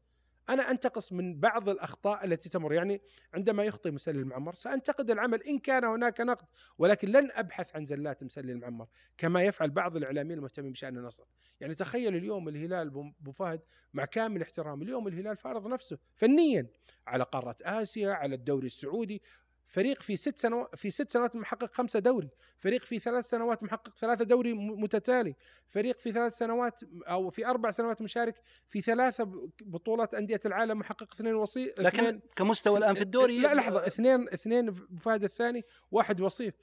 [0.50, 2.72] أنا أنتقص من بعض الأخطاء التي تمر.
[2.72, 3.00] يعني
[3.34, 6.46] عندما يخطئ مسلي المعمر سأنتقد العمل إن كان هناك نقد
[6.78, 8.86] ولكن لن أبحث عن زلات مسلي المعمر
[9.18, 11.24] كما يفعل بعض الإعلاميين المهتمين بشأن النصر.
[11.60, 13.60] يعني تخيل اليوم الهلال بو- فهد
[13.94, 16.66] مع كامل احترام اليوم الهلال فارض نفسه فنيا
[17.06, 19.22] على قارة آسيا على الدوري السعودي
[19.68, 23.96] فريق في ست سنوات في ست سنوات محقق خمسة دوري، فريق في ثلاث سنوات محقق
[23.96, 25.34] ثلاثة دوري متتالي،
[25.68, 31.14] فريق في ثلاث سنوات أو في أربع سنوات مشارك في ثلاثة بطولات أندية العالم محقق
[31.14, 36.54] اثنين وصيف لكن كمستوى الآن في الدوري لا لحظة اثنين اثنين فهد الثاني واحد وصيف.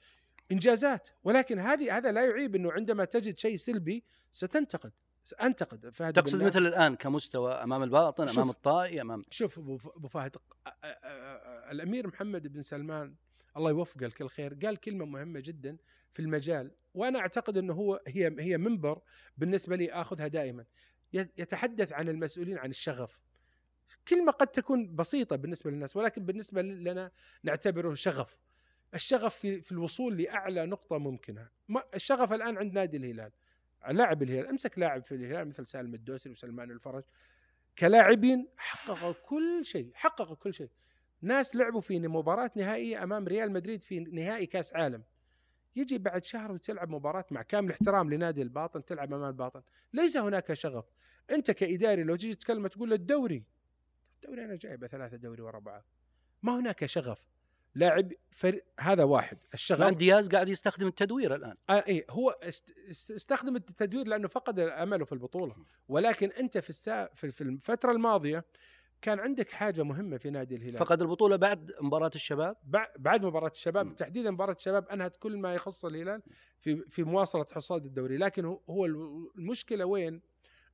[0.52, 4.92] إنجازات ولكن هذه هذا لا يعيب إنه عندما تجد شيء سلبي ستنتقد.
[5.34, 6.42] أنتقد فهد تقصد.
[6.42, 8.28] مثل الآن كمستوى أمام الباطن.
[8.28, 10.36] أمام الطائي أمام شوف أبو فهد
[11.70, 13.14] الأمير محمد بن سلمان
[13.56, 15.76] الله يوفقه لكل خير قال كلمة مهمة جدا
[16.12, 19.00] في المجال وأنا أعتقد إنه هو هي هي منبر
[19.38, 20.64] بالنسبة لي آخذها دائما
[21.12, 23.20] يت- يتحدث عن المسؤولين عن الشغف
[24.08, 27.10] كلمة قد تكون بسيطة بالنسبة للناس ولكن بالنسبة لنا
[27.42, 28.36] نعتبره شغف
[28.94, 33.32] الشغف في في الوصول لأعلى نقطة ممكنة ما الشغف الآن عند نادي الهلال
[33.92, 37.04] لاعب الهلال امسك لاعب في الهلال مثل سالم الدوسري وسلمان الفرج.
[37.78, 40.70] كلاعبين حققوا كل شيء حققوا كل شيء.
[41.22, 45.02] ناس لعبوا في مباراة نهائية أمام ريال مدريد في نهائي كأس عالم.
[45.76, 49.62] يجي بعد شهر وتلعب مباراة مع كامل احترام لنادي الباطن تلعب أمام الباطن.
[49.92, 50.84] ليس هناك شغف.
[51.30, 53.44] أنت كإداري لو تجي تتكلم تقول الدوري
[54.14, 55.84] الدوري أنا جايبه ثلاثة دوري ورا بعض.
[56.42, 57.26] ما هناك شغف.
[57.76, 59.94] لاعب فريق هذا واحد الشغف.
[59.96, 61.56] دياز قاعد يستخدم التدوير الآن.
[61.70, 65.54] آه إيه هو است- است- استخدم التدوير لأنه فقد أمله في البطولة.
[65.88, 68.44] ولكن أنت في السا في الفترة الماضية
[69.02, 70.78] كان عندك حاجة مهمة في نادي الهلال.
[70.78, 73.94] فقد البطولة بعد مباراة الشباب؟ بع- بعد مباراة الشباب.
[73.96, 76.22] تحديدا مباراة الشباب أنهت كل ما يخص الهلال
[76.60, 78.16] في في مواصلة حصاد الدوري.
[78.16, 78.86] لكن هو-
[79.38, 80.20] المشكلة وين؟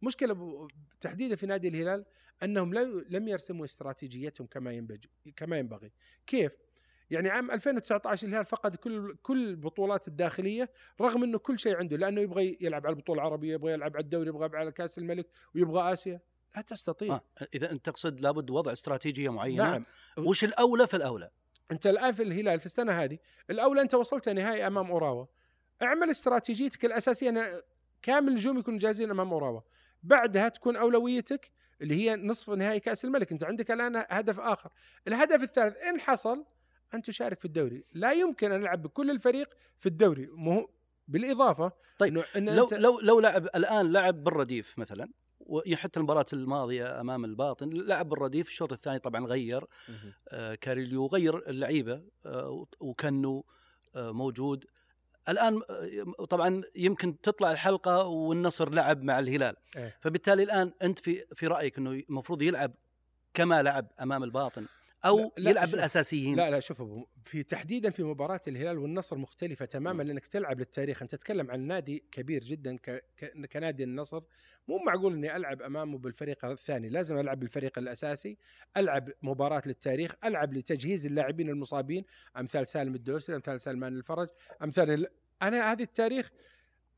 [0.03, 0.69] مشكلة
[1.01, 2.05] تحديدا في نادي الهلال
[2.43, 5.01] أنهم لم لم يرسموا استراتيجيتهم كما ينبغي
[5.37, 5.93] كما ينبغي.
[6.27, 6.53] كيف؟
[7.11, 12.21] يعني عام 2019 الهلال فقد كل كل البطولات الداخلية رغم إنه كل شيء عنده لأنه
[12.21, 15.93] يبغى يلعب على البطولة العربية يبغى يلعب على الدوري يبغى يلعب على كأس الملك ويبغى
[15.93, 16.21] آسيا.
[16.57, 17.15] لا تستطيع.
[17.15, 17.23] آه.
[17.55, 19.63] إذا أنت تقصد لابد وضع استراتيجية معينة.
[19.63, 19.85] نعم.
[20.19, 21.31] وش الأولى في الأولى؟
[21.71, 23.19] أنت الآن في الهلال في السنة هذه
[23.51, 25.27] الأولى أنت وصلت نهائي أمام أوراوا.
[25.83, 27.61] اعمل استراتيجيتك الأساسية أن
[28.03, 29.61] كامل النجوم يكونوا جاهزين أمام أوراوا.
[30.03, 33.33] بعدها تكون أولويتك اللي هي نصف نهائي كأس الملك.
[33.33, 34.71] أنت عندك الآن هدف آخر.
[35.09, 36.45] الهدف الثالث إن حصل
[36.95, 37.85] أن تشارك في الدوري.
[37.93, 40.27] لا يمكن أن العب بكل الفريق في الدوري.
[40.27, 40.71] مو
[41.09, 45.09] بالإضافة طيب، إنه إن لو أنت لو لو لعب الآن لعب بالرديف مثلا
[45.41, 49.65] وحتى المباراة الماضية أمام الباطن لعب بالرديف الشوط الثاني طبعا غير
[50.29, 53.43] آه كاريليو غير اللعيبة آه وكانوا
[53.97, 54.65] آه موجود.
[55.29, 59.57] الآن آه، طبعا يمكن تطلع الحلقة والنصر لعب مع الهلال.
[59.77, 59.97] إيه.
[60.01, 62.73] فبالتالي الآن أنت في في رأيك إنه المفروض يلعب
[63.35, 64.67] كما لعب أمام الباطن؟
[65.05, 65.75] أو لا- لا، يلعب شوف.
[65.75, 66.37] بالأساسيين.
[66.37, 66.83] لا لا شوف
[67.25, 71.03] في تحديدا في مباراة الهلال والنصر مختلفة تماما لأنك تلعب للتاريخ.
[71.03, 73.05] أنت تتكلم عن نادي كبير جدا ك...
[73.17, 73.47] ك...
[73.53, 74.23] كنادي النصر.
[74.69, 76.89] مو معقول إني ألعب أمامه بالفريق الثاني.
[76.89, 78.39] لازم ألعب بالفريق الأساسي
[78.77, 82.05] ألعب مباراة للتاريخ ألعب لتجهيز اللاعبين المصابين.
[82.37, 84.29] أمثال سالم الدوسري أمثال سلمان الفرج
[84.63, 85.07] أمثال ال...
[85.43, 86.31] أنا هذه التاريخ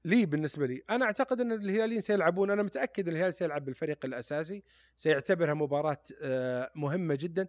[0.04, 0.82] لي بالنسبة لي.
[0.90, 2.50] أنا أعتقد إن الهلاليين سيلعبون.
[2.50, 4.62] أنا متأكد الهلال سيلعب بالفريق الأساسي.
[4.96, 7.46] سيعتبرها مباراة آه، مهمة جدا.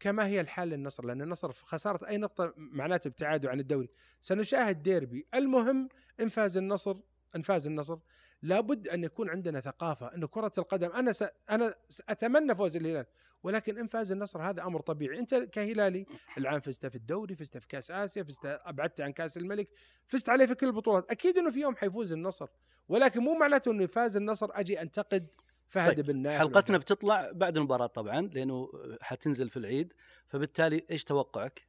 [0.00, 3.90] كما هي الحال للنصر لأن النصر خسارة أي نقطة معناته ابتعاده عن الدوري.
[4.20, 5.26] سنشاهد ديربي.
[5.34, 5.88] المهم
[6.20, 6.96] إن فاز النصر
[7.36, 7.98] إن فاز النصر
[8.42, 10.90] لابد أن يكون عندنا ثقافة إن كرة القدم.
[10.90, 11.24] أنا س...
[11.50, 11.74] أنا
[12.08, 13.06] اتمنى فوز الهلال
[13.42, 15.18] ولكن إن فاز النصر هذا أمر طبيعي.
[15.18, 16.06] أنت كهلالي
[16.38, 19.68] العام فزت في الدوري فزت في كأس آسيا فزت أبعدت عن كأس الملك
[20.06, 21.10] فزت عليه في كل البطولات.
[21.10, 22.48] أكيد إنه في يوم حيفوز النصر
[22.88, 25.26] ولكن مو معناته إنه فاز النصر أجي أنتقد
[25.68, 29.92] فهد طيب، بن حلقتنا بتطلع بعد المباراة طبعا لأنه حتنزل في العيد
[30.26, 31.68] فبالتالي إيش توقعك؟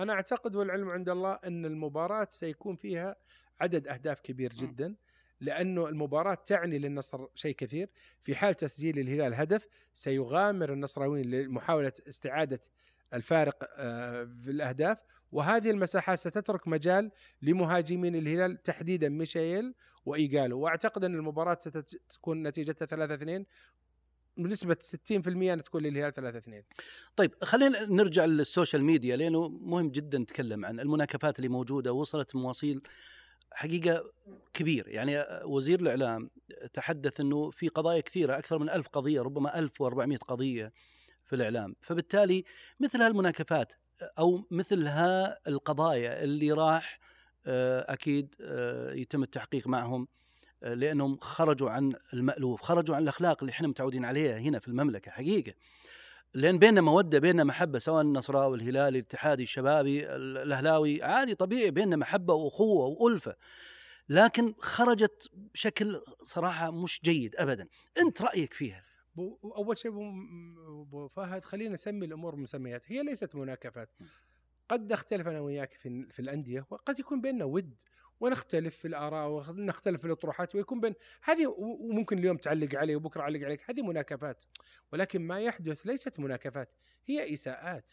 [0.00, 3.16] أنا أعتقد والعلم عند الله أن المباراة سيكون فيها
[3.60, 4.94] عدد أهداف كبير جدا
[5.40, 7.88] لأنه المباراة تعني للنصر شيء كثير.
[8.22, 12.60] في حال تسجيل الهلال هدف سيغامر النصراويين لمحاولة استعادة
[13.14, 14.98] الفارق آه، في الأهداف.
[15.32, 17.10] وهذه المساحات ستترك مجال
[17.42, 19.74] لمهاجمين الهلال تحديدا ميشيل
[20.06, 21.58] وايجالو وأعتقد أن المباراة
[22.08, 23.46] ستكون نتيجتها 3 2
[24.36, 24.76] بنسبة
[25.10, 26.62] 60% أن تكون للهلال 3 2
[27.16, 32.36] طيب خلينا نرجع لل social media لأنه مهم جدا نتكلم عن المناكفات اللي موجودة وصلت
[32.36, 32.82] مواصيل
[33.52, 34.12] حقيقة
[34.54, 34.88] كبير.
[34.88, 36.30] يعني وزير الإعلام
[36.72, 40.72] تحدث أنه في قضايا كثيرة أكثر من ألف قضية ربما 1400 قضية
[41.24, 41.76] في الإعلام.
[41.80, 42.44] فبالتالي
[42.80, 43.72] مثل هالمناكفات
[44.18, 47.00] أو مثل ها القضايا اللي راح
[47.48, 50.08] أكيد آه، يتم التحقيق معهم
[50.62, 55.10] آه، لأنهم خرجوا عن المألوف خرجوا عن الأخلاق اللي إحنا متعودين عليها هنا في المملكة
[55.10, 55.52] حقيقة.
[56.34, 61.96] لأن بيننا مودة بيننا محبة سواء النصراوي الهلالي الاتحادي الشبابي ال- الأهلاوي عادي طبيعي بيننا
[61.96, 63.36] محبة وأخوة وألفة.
[64.08, 67.68] لكن خرجت بشكل صراحة مش جيد ابدا.
[67.98, 68.82] أنت رأيك فيها؟
[69.44, 73.88] أول شيء ابو فهد خلينا نسمي الأمور مسميات هي ليست مناكفات.
[74.68, 77.74] قد نختلف أنا وياك في في الأندية وقد يكون بيننا ود
[78.20, 83.40] ونختلف في الآراء ونختلف في الأطروحات ويكون بين هذه وممكن اليوم تعلق علي وبكرة أعلق
[83.40, 84.44] عليك هذه مناكفات.
[84.92, 86.74] ولكن ما يحدث ليست مناكفات
[87.06, 87.90] هي إساءات.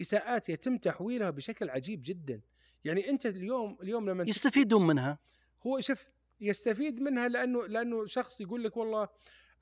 [0.00, 2.40] إساءات يتم تحويلها بشكل عجيب جدا.
[2.84, 5.18] يعني أنت اليوم اليوم لما يستفيدون منها.
[5.66, 6.04] هو شوف
[6.40, 9.08] يستفيد منها لأنه لأنه شخص يقول لك والله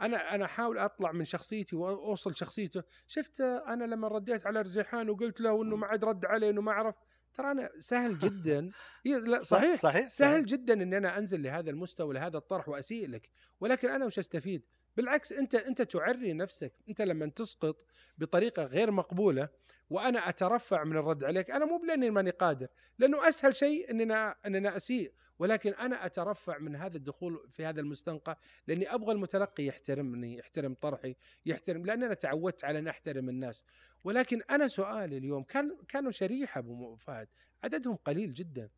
[0.04, 2.82] أنا أنا أحاول أطلع من شخصيتي وأوصل شخصيته.
[3.06, 6.72] شفت أنا لما رديت على رزيحان وقلت له إنه ما عاد رد علي إنه ما
[6.72, 6.94] اعرف
[7.34, 8.70] ترى أنا سهل جدا.
[9.04, 9.80] لا صحيح.
[9.80, 13.30] صحيح سهل جدا ان أنا أنزل لهذا المستوى لهذا الطرح وأسيء لك.
[13.60, 14.62] ولكن أنا وش أستفيد؟
[14.96, 16.72] بالعكس أنت أنت تعري نفسك.
[16.88, 17.76] أنت لما تسقط
[18.18, 19.48] بطريقة غير مقبولة
[19.90, 22.66] وأنا أترفع من الرد عليك أنا مو لاني ماني قادر
[22.98, 25.12] لأنه أسهل شيء اننا اننا أسيء.
[25.38, 31.16] ولكن أنا أترفع من هذا الدخول في هذا المستنقع لأني أبغى المتلقي يحترمني يحترم طرحي
[31.46, 33.64] يحترم لأن أنا تعودت على أن أحترم الناس.
[34.04, 37.28] ولكن أنا سؤالي اليوم كان كانوا شريحة أبو فهد
[37.64, 38.68] عددهم قليل جدا.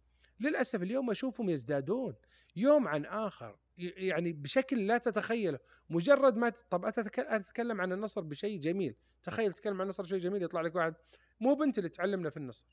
[0.40, 2.14] للأسف اليوم أشوفهم يزدادون
[2.56, 5.58] يوم عن آخر يعني بشكل لا تتخيله.
[5.90, 8.94] مجرد ما طب أتكلم عن النصر بشيء جميل.
[9.22, 10.94] تخيل تتكلم عن النصر بشيء جميل يطلع لك واحد
[11.40, 12.66] مو بنت اللي تعلمنا في النصر.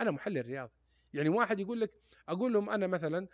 [0.00, 0.72] أنا محلل رياضي.
[1.14, 1.92] يعني واحد يقول لك
[2.28, 3.28] أقول لهم أنا مثلا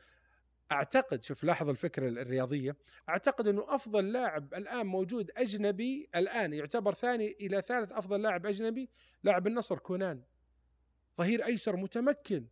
[0.72, 2.76] أعتقد شوف لاحظ الفكرة الرياضية
[3.08, 8.90] أعتقد إنه أفضل لاعب الآن موجود أجنبي الآن يعتبر ثاني إلى ثالث أفضل لاعب أجنبي
[9.22, 10.22] لاعب النصر كونان.
[11.18, 12.46] ظهير أيسر متمكن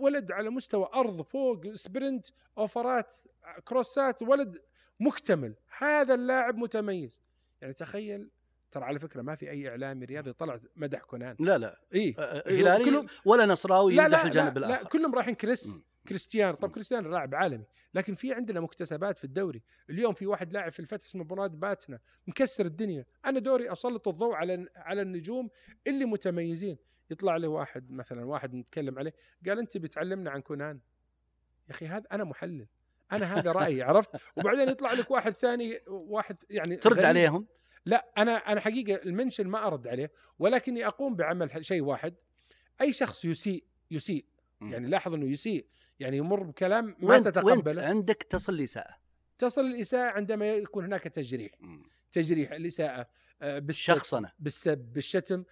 [0.00, 2.26] ولد على مستوى أرض فوق سبرنت
[2.58, 3.14] أوفرات
[3.64, 4.62] كروسات ولد
[5.00, 5.54] مكتمل.
[5.78, 7.22] هذا اللاعب متميز.
[7.60, 8.30] يعني تخيل
[8.74, 11.36] ترى على فكرة ما في أي إعلامي رياضي طلع مدح كونان.
[11.40, 11.76] لا لا.
[11.94, 14.88] اي آه، إيه، هلالي كلهم- ولا نصراوي لا يمدح لا الجانب لا, لا الآخر.
[14.88, 15.80] كلهم رايحين كريس.
[16.08, 16.54] كريستيانو.
[16.56, 16.70] طب.
[16.70, 19.62] كريستيانو لاعب عالمي لكن في عندنا مكتسبات في الدوري.
[19.90, 23.04] اليوم في واحد لاعب في الفتح اسمه مراد باتنا مكسر الدنيا.
[23.26, 25.50] أنا دوري أسلط الضوء على على النجوم
[25.86, 26.76] اللي متميزين.
[27.10, 29.14] يطلع لي واحد مثلا واحد نتكلم عليه
[29.46, 30.80] قال أنت بتعلمنا عن كونان.
[31.68, 32.66] يا أخي هذا أنا محلل.
[33.12, 37.06] أنا هذا رأيي عرفت؟ وبعدين يطلع لك واحد ثاني واحد يعني ترد غريب.
[37.06, 37.46] عليهم؟
[37.86, 42.14] لا أنا أنا حقيقة المنشن ما أرد عليه ولكني أقوم بعمل شيء واحد.
[42.80, 44.24] أي شخص يسيء يسيء.
[44.60, 45.66] يعني لاحظ إنه يسيء
[46.00, 47.82] يعني يمر بكلام ما تتقبله.
[47.82, 48.94] عندك تصل الاساءه
[49.38, 51.52] تصل الاساءه عندما يكون هناك تجريح.
[52.12, 53.06] تجريح الإساءة
[53.42, 55.44] آه، بالسب شخصنه بالسب بالشتم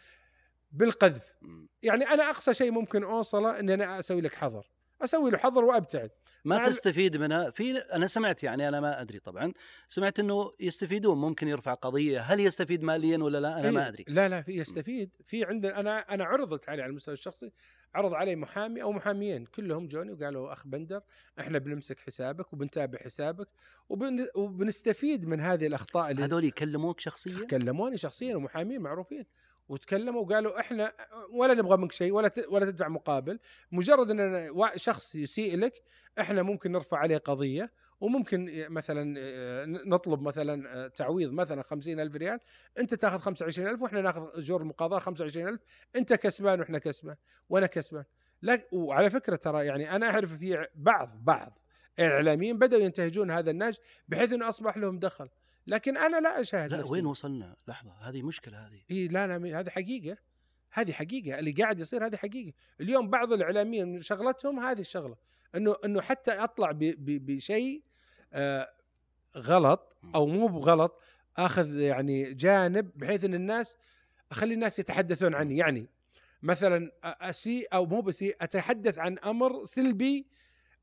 [0.73, 1.35] بالقذف.
[1.43, 1.69] مم.
[1.83, 4.71] يعني أنا أقصى شيء ممكن أوصله ان أنا أسوي لك حظر.
[5.05, 6.11] أسوي له حظر وأبتعد.
[6.45, 9.53] ما تستفيد منها؟ في أنا سمعت يعني أنا ما أدري طبعا
[9.89, 12.21] سمعت إنه يستفيدون ممكن يرفع قضية.
[12.21, 14.05] هل يستفيد ماليا ولا لا؟ أنا ما إيه، أدري.
[14.09, 15.11] لا لا في يستفيد.
[15.27, 17.53] في عندنا أنا أنا عرضت علي على المستوى الشخصي
[17.95, 21.03] عرض علي محامي أو محاميين كلهم جوني وقالوا أخ بندر
[21.41, 23.49] إحنا بنمسك حسابك وبنتابع حسابك
[23.89, 29.27] وبن وبنستفيد من هذه الأخطاء اللي هذول يكلموك شخصيا؟ كلموني شخصيا ومحامين معروفين.
[29.73, 30.93] وتكلموا وقالوا إحنا
[31.31, 33.39] ولا نبغى منك شيء ولا ولا تدفع مقابل.
[33.73, 35.83] مجرد إن شخص يسيء لك
[36.21, 42.17] إحنا ممكن نرفع عليه قضية وممكن مثلا آه، نطلب مثلا آه، تعويض مثلا خمسين ألف
[42.17, 42.39] ريال.
[42.79, 45.61] أنت تاخذ 25000 وإحنا ناخذ اجور المقاضاه 25000
[45.97, 47.17] أنت كسبان وإحنا كسبان
[47.49, 48.05] وأنا كسبان.
[48.43, 51.59] لك وعلى فكرة ترى يعني أنا أعرف في بعض بعض
[51.99, 53.77] الاعلاميين بدأوا ينتهجون هذا النهج
[54.09, 55.29] بحيث إنه أصبح لهم دخل.
[55.67, 56.93] لكن أنا لا أشاهد لا نفسي.
[56.93, 58.83] وين وصلنا؟ لحظة هذه مشكلة هذه.
[58.91, 60.17] إي لا لا هذه حقيقة
[60.73, 62.53] هذه حقيقة اللي قاعد يصير هذه حقيقة.
[62.81, 65.17] اليوم بعض الإعلاميين شغلتهم هذه الشغلة
[65.55, 67.83] إنه إنه حتى أطلع بشيء
[68.33, 68.73] آه
[69.37, 71.01] غلط أو مو بغلط
[71.37, 73.77] آخذ يعني جانب بحيث إن الناس
[74.31, 75.57] أخلي الناس يتحدثون عني.
[75.57, 75.89] يعني
[76.43, 80.27] مثلا أسيء أو مو بسيء أتحدث عن أمر سلبي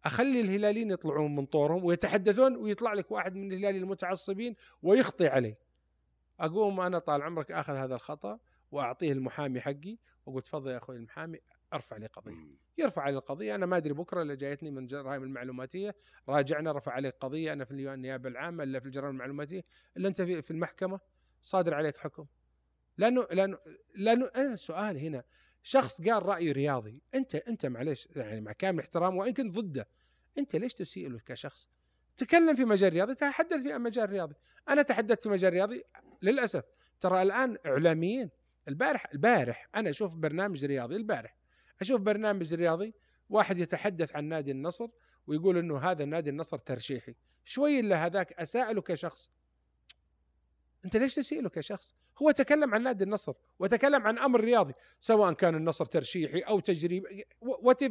[0.05, 5.57] أخلي الهلاليين يطلعون من طورهم ويتحدثون ويطلع لك واحد من الهلاليين المتعصبين ويخطي عليه.
[6.39, 8.39] أقوم أنا طال عمرك آخذ هذا الخطأ
[8.71, 11.39] وأعطيه المحامي حقي وأقول تفضل يا أخوي المحامي
[11.73, 12.33] ارفع لي قضية.
[12.77, 15.95] يرفع علي القضية أنا ما أدري بكرة اللي جايتني من الجرائم المعلوماتية
[16.29, 19.65] راجعنا رفع عليك قضية أنا في النيابة العامة إلا في الجرائم المعلوماتية
[19.97, 20.99] إلا أنت في, في المحكمة
[21.41, 22.25] صادر عليك حكم.
[22.97, 23.57] لأنه لأنه
[23.95, 25.23] لأنه أنا السؤال هنا
[25.63, 29.87] شخص قال رأي رياضي أنت أنت معلش يعني مع كامل احترام وإن كنت ضده
[30.37, 31.69] أنت ليش تسيء له كشخص؟
[32.17, 34.35] تكلم في مجال رياضي تحدث في مجال رياضي.
[34.69, 35.83] أنا تحدثت في مجال رياضي
[36.21, 36.63] للأسف.
[36.99, 38.29] ترى الآن إعلاميين
[38.67, 41.35] البارح البارح أنا أشوف برنامج رياضي البارح
[41.81, 42.93] أشوف برنامج رياضي
[43.29, 44.87] واحد يتحدث عن نادي النصر
[45.27, 47.15] ويقول إنه هذا نادي النصر ترشيحي.
[47.43, 49.31] شوي إلا هذاك اساء له كشخص.
[50.85, 55.33] أنت ليش تسيء له كشخص؟ هو تكلم عن نادي النصر وتكلم عن أمر رياضي سواء
[55.33, 57.83] كان النصر ترشيحي أو تجريبي وات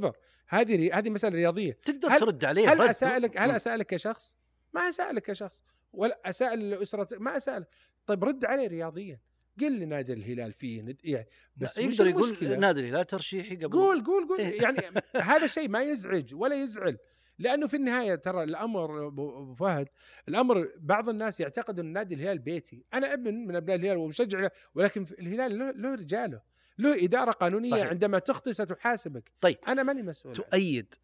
[0.48, 2.88] هذه ري- هذه مسألة رياضية تقدر هل- ترد عليه هل رد.
[2.88, 3.54] اساء لك هل مم.
[3.54, 4.36] اساء لك كشخص؟
[4.72, 5.62] ما اساء لك كشخص
[5.92, 7.68] ولا اساء لاسرتك ما اساء لك
[8.06, 9.20] طيب رد عليه رياضيا
[9.60, 14.04] قل لي نادي الهلال فيه ند- يعني بس يقدر يقول؟ نادي الهلال ترشيحي قبل قول
[14.04, 14.62] قول قول إيه.
[14.62, 14.78] يعني
[15.30, 16.98] هذا الشيء ما يزعج ولا يزعل
[17.38, 19.88] لأنه في النهاية ترى الأمر أبو فهد
[20.28, 25.06] الأمر بعض الناس يعتقد أن نادي الهلال بيتي أنا أبن من أبناء الهلال ومشجع ولكن
[25.18, 26.40] الهلال له, له رجاله
[26.78, 27.86] له إدارة قانونية صحيح.
[27.86, 29.56] عندما تخطي ستحاسبك طيب.
[29.68, 30.34] أنا ماني مسؤول.
[30.34, 30.94] تؤيد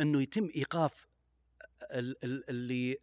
[0.00, 1.08] أنه يتم إيقاف
[1.92, 2.96] ال- ال- اللي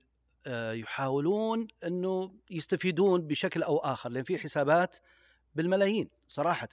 [0.48, 4.98] آه، يحاولون أنه يستفيدون بشكل أو آخر لأن في حسابات
[5.56, 6.70] بالملايين صراحة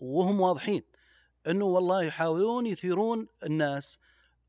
[0.00, 0.82] وهم واضحين
[1.46, 3.98] أنه والله يحاولون يثيرون الناس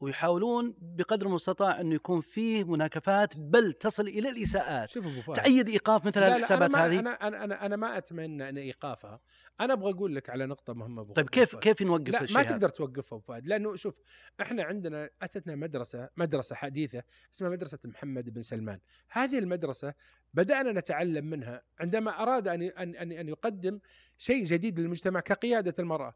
[0.01, 4.89] ويحاولون بقدر المستطاع انه يكون فيه مناكفات بل تصل إلى الإساءات.
[4.89, 5.35] شوف أبو فهد.
[5.35, 6.99] تأيد إيقاف مثل لا الحسابات هذه.
[6.99, 9.19] أنا أنا أنا, أنا ما أتمنى أن إيقافها.
[9.61, 11.61] أنا أبغى أقول لك على نقطة مهمة أبو طيب كيف فهد.
[11.61, 13.47] كيف نوقف لا الشيء ما هذا؟ تقدر توقفها أبو فهد.
[13.47, 13.95] لأنه شوف
[14.41, 18.79] إحنا عندنا أتتنا مدرسة مدرسة حديثة اسمها مدرسة محمد بن سلمان.
[19.09, 19.93] هذه المدرسة
[20.33, 23.79] بدأنا نتعلم منها عندما أراد أن أن أن, أن يقدم
[24.17, 26.13] شيء جديد للمجتمع كقيادة المرأة.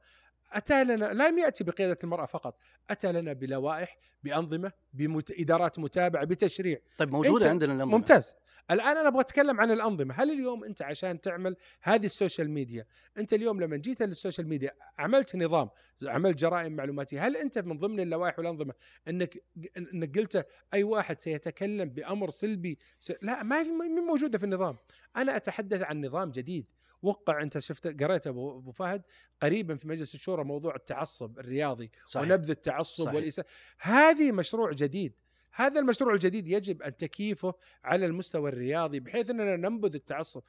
[0.52, 2.58] أتى لنا لم يأتي بقيادة المرأة فقط
[2.90, 6.80] أتى لنا بلوائح بأنظمة بادارات متابعة بتشريع.
[6.98, 7.98] طيب موجودة أنت- عندنا الأنظمة.
[7.98, 8.36] ممتاز.
[8.72, 10.14] الآن أنا أبغى أتكلم عن الأنظمة.
[10.18, 12.86] هل اليوم أنت عشان تعمل هذه ال social media
[13.18, 15.70] أنت اليوم لما جيت لل social media عملت نظام
[16.04, 18.74] عملت جرائم معلوماتية هل أنت من ضمن اللوائح والأنظمة
[19.08, 19.44] أنك
[19.78, 22.80] أنك قلت أي واحد سيتكلم بأمر سلبي.
[23.22, 24.78] لا ما في مين موجودة في النظام.
[25.18, 26.66] أنا أتحدث عن نظام جديد.
[27.06, 29.02] وقع انت شفت قريت أبو فهد
[29.42, 32.32] قريبا في مجلس الشورى موضوع التعصب الرياضي صحيح.
[32.32, 33.16] ونبذ التعصب صحيح.
[33.16, 33.48] والإساءة
[33.80, 35.14] هذه مشروع جديد.
[35.52, 40.42] هذا المشروع الجديد يجب أن تكييفه على المستوى الرياضي بحيث أننا ننبذ التعصب.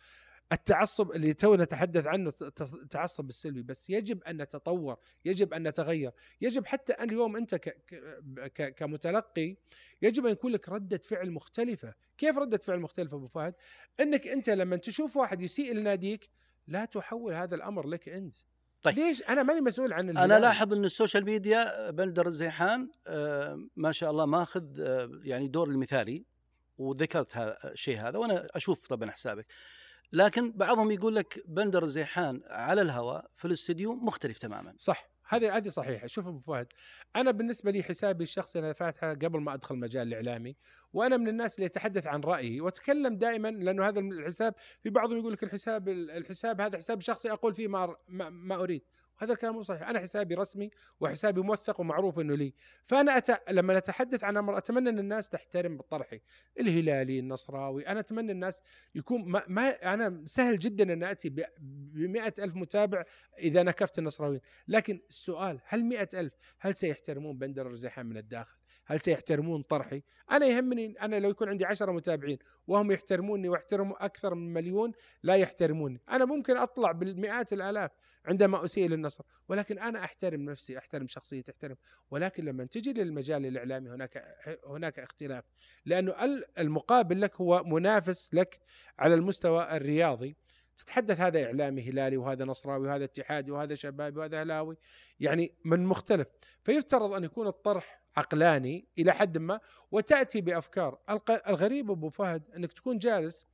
[0.53, 6.13] التعصب اللي تو نتحدث عنه التعصب السلبي بس يجب أن نتطور يجب أن نتغير.
[6.41, 7.69] يجب حتى أن اليوم أنت ك
[8.55, 9.57] ك كمتلقي
[10.03, 11.95] يجب أن يكون لك ردة فعل مختلفة.
[12.19, 13.55] كيف ردة فعل مختلفة أبو فهد؟
[14.01, 16.31] إنك أنت لما تشوف واحد يسيء لناديك
[16.69, 18.35] لا تحول هذا الأمر لك أنت.
[18.83, 18.99] طيب.
[18.99, 20.39] ليش؟ أنا ماني مسؤول عن أنا.
[20.39, 25.69] لاحظ إن ال social media بندر الرزيحان آه، ما شاء الله ماخذ آه، يعني دور
[25.69, 26.25] المثالي
[26.79, 29.47] وذكرت الشيء هذا وأنا أشوف طبعا حسابك.
[30.13, 34.75] لكن بعضهم يقول لك بندر الرزيحان على الهواء في الاستديو مختلف تماما.
[34.79, 35.09] صح.
[35.29, 36.07] هذه هذه صحيحة.
[36.07, 36.67] شوف أبو فهد
[37.17, 40.57] أنا بالنسبة لي حسابي الشخصي أنا فاتحه قبل ما أدخل مجال الإعلامي
[40.93, 45.33] وأنا من الناس اللي يتحدث عن رأيي وأتكلم دائما لأنه هذا الحساب في بعضهم يقول
[45.33, 48.83] لك الحساب الحساب هذا حساب شخصي أقول فيه ما ما, ما أريد.
[49.19, 49.89] وهذا الكلام مو صحيح.
[49.89, 52.55] أنا حسابي رسمي وحسابي موثق ومعروف إنه لي.
[52.85, 53.51] فأنا أت...
[53.51, 56.21] لما اتحدث عن أمر أتمنى إن الناس تحترم طرحي
[56.61, 57.89] الهلالي النصراوي.
[57.89, 58.63] أنا أتمنى الناس
[58.95, 61.45] يكون ما, ما أنا سهل جدا إن أتي ب
[61.95, 63.05] 100 ألف متابع
[63.39, 64.41] إذا نكفت النصراويين.
[64.69, 68.57] لكن السؤال هل 100 ألف هل سيحترمون بندر الرزيحان من الداخل؟
[68.87, 74.35] هل سيحترمون طرحي؟ أنا يهمني أنا لو يكون عندي عشرة متابعين وهم يحترموني ويحترموا أكثر
[74.35, 76.01] من مليون لا يحترموني.
[76.11, 77.91] أنا ممكن أطلع بالمئات الآلاف
[78.25, 81.77] عندما أسيء للنصر ولكن أنا أحترم نفسي أحترم شخصيتي أحترم.
[82.11, 85.45] ولكن لما تجي للمجال الإعلامي هناك هناك اختلاف
[85.85, 86.15] لأنه
[86.59, 88.61] المقابل لك هو منافس لك
[88.99, 90.37] على المستوى الرياضي.
[90.79, 94.77] تتحدث هذا إعلامي هلالي وهذا نصراوي وهذا اتحادي وهذا شبابي وهذا هلاوي
[95.21, 96.27] يعني من مختلف.
[96.63, 99.61] فيفترض أن يكون الطرح عقلاني إلى حد ما
[99.91, 100.99] وتأتي بأفكار.
[101.49, 103.47] الغريب أبو فهد إنك تكون جالس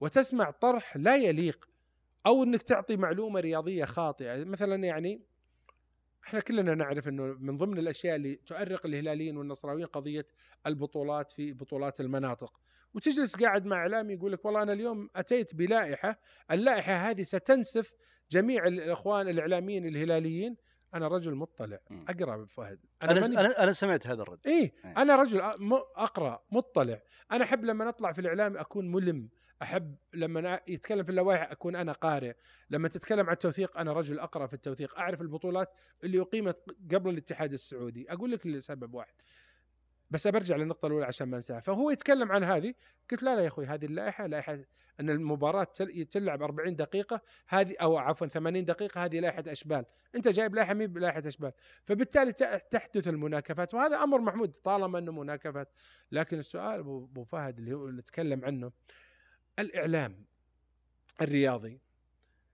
[0.00, 1.68] وتسمع طرح لا يليق
[2.26, 4.44] أو إنك تعطي معلومة رياضية خاطئة.
[4.44, 5.20] مثلا يعني
[6.26, 10.26] إحنا كلنا نعرف إنه من ضمن الأشياء اللي تؤرق الهلاليين والنصراويين قضية
[10.66, 12.60] البطولات في بطولات المناطق.
[12.94, 16.18] وتجلس قاعد مع إعلامي يقول لك والله أنا اليوم أتيت بلائحة
[16.50, 17.92] اللائحة هذه ستنسف
[18.30, 20.56] جميع الإخوان الإعلاميين الهلاليين
[20.94, 21.78] أنا رجل مطلع
[22.08, 22.78] أقرأ فهد.
[23.02, 24.40] أنا أنا أنا سمعت هذا الرد.
[24.46, 25.40] اي أنا رجل
[25.96, 27.02] أقرأ مطلع.
[27.32, 29.28] أنا أحب لما أطلع في الإعلام أكون ملم.
[29.62, 32.32] أحب لما يتكلم في اللوائح أكون أنا قارئ.
[32.70, 34.98] لما تتكلم عن التوثيق أنا رجل أقرأ في التوثيق.
[34.98, 35.72] أعرف البطولات
[36.04, 36.56] اللي أقيمت
[36.92, 38.12] قبل الاتحاد السعودي.
[38.12, 39.14] أقول لك لسبب واحد.
[40.14, 41.60] بس برجع للنقطة الأولى عشان ما أنساها.
[41.60, 42.74] فهو يتكلم عن هذه
[43.10, 44.58] قلت لا لا يا أخوي هذه اللائحة لائحة
[45.00, 45.64] أن المباراة
[46.10, 49.84] تلعب 40 دقيقة هذه أو عفوا 80 دقيقة هذه لائحة أشبال.
[50.14, 51.52] أنت جايب لائحة مي بلائحه أشبال.
[51.84, 52.32] فبالتالي
[52.70, 55.72] تحدث المناكفات وهذا أمر محمود طالما إنه مناكفات.
[56.12, 58.72] لكن السؤال أبو فهد اللي هو نتكلم عنه
[59.58, 60.24] الإعلام
[61.20, 61.80] الرياضي.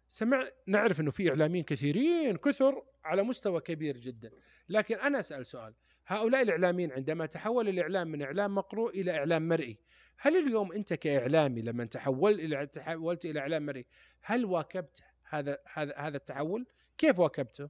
[0.08, 4.30] سمع نعرف إنه في إعلاميين كثيرين كثر على مستوى كبير جدا.
[4.68, 5.74] لكن أنا أسأل سؤال.
[6.10, 9.78] هؤلاء الإعلاميين عندما تحول الإعلام من إعلام مقروء إلى إعلام مرئي
[10.18, 13.86] هل اليوم أنت كإعلامي لما تحول إلى تحولت إلى إعلام مرئي
[14.20, 16.66] هل واكبت هذا هذا هذا التحول؟
[16.98, 17.68] كيف واكبته؟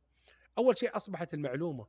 [0.59, 1.87] أول شيء أصبحت المعلومة.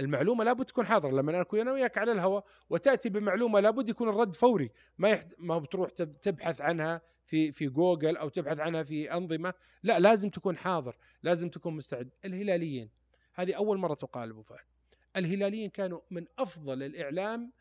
[0.00, 4.34] المعلومة لابد تكون حاضرة لما اكون أنا وياك على الهواء وتأتي بمعلومة لابد يكون الرد
[4.34, 5.90] فوري ما يحد ما بتروح
[6.22, 11.48] تبحث عنها في في جوجل أو تبحث عنها في أنظمة لا لازم تكون حاضر لازم
[11.48, 12.10] تكون مستعد.
[12.24, 12.90] الهلاليين
[13.34, 14.69] هذه أول مرة تقال أبو فهد.
[15.16, 17.52] الهلاليين كانوا من أفضل الإعلام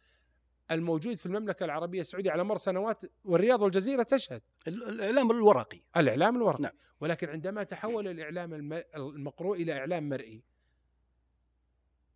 [0.71, 4.41] الموجود في المملكة العربية السعودية على مر سنوات والرياض والجزيرة تشهد.
[4.67, 5.81] الإعلام الورقي.
[5.97, 6.63] الإعلام الورقي.
[6.63, 6.71] نعم.
[7.01, 8.53] ولكن عندما تحول الإعلام
[8.95, 10.43] المقروء إلى إعلام مرئي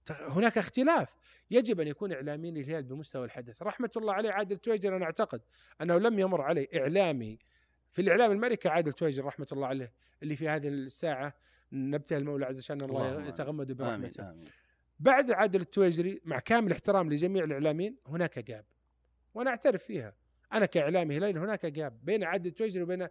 [0.10, 1.10] هناك اختلاف.
[1.52, 3.62] يجب أن يكون إعلاميين الهلال بمستوى الحدث.
[3.62, 5.42] رحمة الله عليه عادل تويجر أنا أعتقد
[5.82, 7.40] أنه لم يمر عليه إعلامي.
[7.92, 11.34] في الإعلام المرئي كعادل تويجر رحمة الله عليه اللي في هذه الساعة
[11.72, 14.24] نبتهل المولى عز وجل الله يتغمد برحمته.
[14.24, 14.32] آمين.
[14.32, 14.50] آمين.
[15.04, 18.66] بعد عادل التويجري مع كامل احترام لجميع الإعلاميين هناك gap.
[19.34, 20.14] وأنا أعترف فيها.
[20.54, 23.08] أنا كإعلامي هلالي هناك gap بين عادل التويجري وبين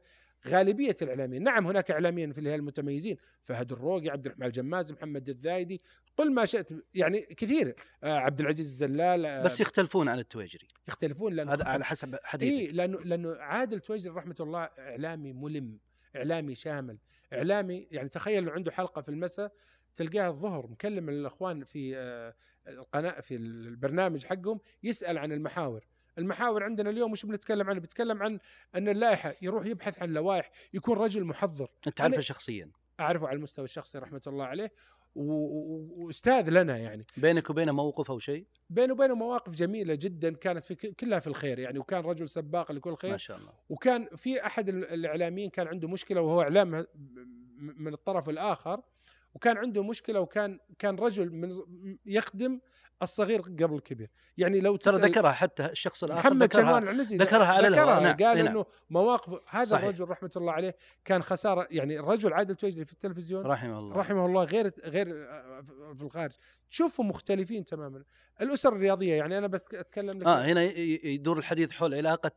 [0.48, 5.80] غالبية الإعلاميين، نعم هناك إعلاميين في الهلال المتميزين، فهد الروقي، عبد الرحمن الجماز، محمد الذايدي،
[6.16, 7.74] قل ما شئت يعني كثير.
[8.04, 12.52] آه عبد العزيز الزلال آه بس يختلفون عن التويجري يختلفون لأنه هذا على حسب حديثك.
[12.52, 15.78] إيه لأنه لأنه عادل التويجري رحمة الله إعلامي ملم،
[16.16, 16.98] إعلامي شامل،
[17.32, 19.52] إعلامي يعني تخيل إنه عنده حلقة في المساء
[19.94, 22.34] تلقاه الظهر مكلم الأخوان في آه
[22.68, 25.86] القناة في البرنامج حقهم يسأل عن المحاور.
[26.18, 28.38] المحاور عندنا اليوم وش بنتكلم عنه؟ بنتكلم عن
[28.74, 31.70] أن اللائحة يروح يبحث عن لوائح يكون رجل محضر.
[31.86, 32.70] أنت تعرفه شخصيا.
[33.00, 34.72] أعرفه على المستوى الشخصي رحمة الله عليه
[35.14, 37.06] وأستاذ لنا يعني.
[37.16, 41.58] بينك وبينه موقف أو شيء؟ بينه وبينه مواقف جميلة جدا كانت في كلها في الخير
[41.58, 43.10] يعني وكان رجل سباق لكل خير.
[43.10, 43.52] ما شاء الله.
[43.68, 46.86] وكان في أحد الإعلاميين كان عنده مشكلة وهو إعلام
[47.56, 48.82] من الطرف الآخر.
[49.34, 51.50] وكان عنده مشكلة وكان كان رجل من
[52.06, 52.60] يخدم
[53.02, 57.46] الصغير قبل الكبير يعني لو ترى ذكرها حتى الشخص الآخر محمد ذكرها شنوان العنزي ذكرها
[57.46, 58.16] على ذكرها نعم.
[58.16, 58.46] قال نعم.
[58.46, 59.84] إنه مواقف هذا صحيح.
[59.84, 64.26] الرجل رحمة الله عليه كان خسارة يعني الرجل عادل تويجري في التلفزيون رحمه الله رحمه
[64.26, 65.06] الله غير غير
[65.94, 66.32] في الخارج
[66.72, 68.02] تشوفهم مختلفين تماما.
[68.40, 70.62] الأسر الرياضية يعني أنا بتكلم لك آه هنا
[71.06, 72.30] يدور الحديث حول علاقة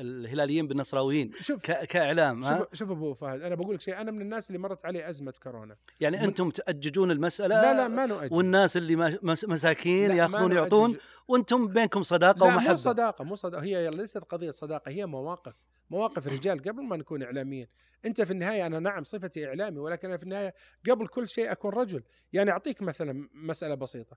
[0.00, 4.50] الهلاليين بالنصراويين شوف كإعلام شوف, شوف أبو فهد أنا بقول لك شيء أنا من الناس
[4.50, 5.76] اللي مرت عليه أزمة كورونا.
[6.00, 8.32] يعني من أنتم تأججون المسألة لا لا ما نؤجج.
[8.32, 10.96] والناس اللي مساكين يأخذون يعطون
[11.28, 12.70] وأنتم بينكم صداقة لا ومحبة.
[12.70, 15.54] مو صداقة مو صداقة هي ليست قضية صداقة هي مواقف.
[15.90, 17.66] مواقف رجال قبل ما نكون إعلاميين.
[18.04, 20.54] أنت في النهاية أنا نعم صفتي إعلامي ولكن أنا في النهاية
[20.90, 22.02] قبل كل شيء أكون رجل.
[22.32, 24.16] يعني أعطيك مثلا مسألة بسيطة.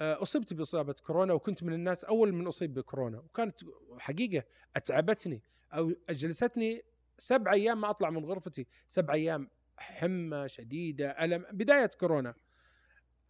[0.00, 3.60] آه، أصبت بإصابة كورونا وكنت من الناس أول من أصيب بكورونا وكانت
[3.98, 4.44] حقيقة
[4.76, 6.82] أتعبتني أو أجلستني
[7.18, 8.66] سبع أيام ما أطلع من غرفتي.
[8.88, 12.34] سبع أيام حمى شديدة ألم بداية كورونا.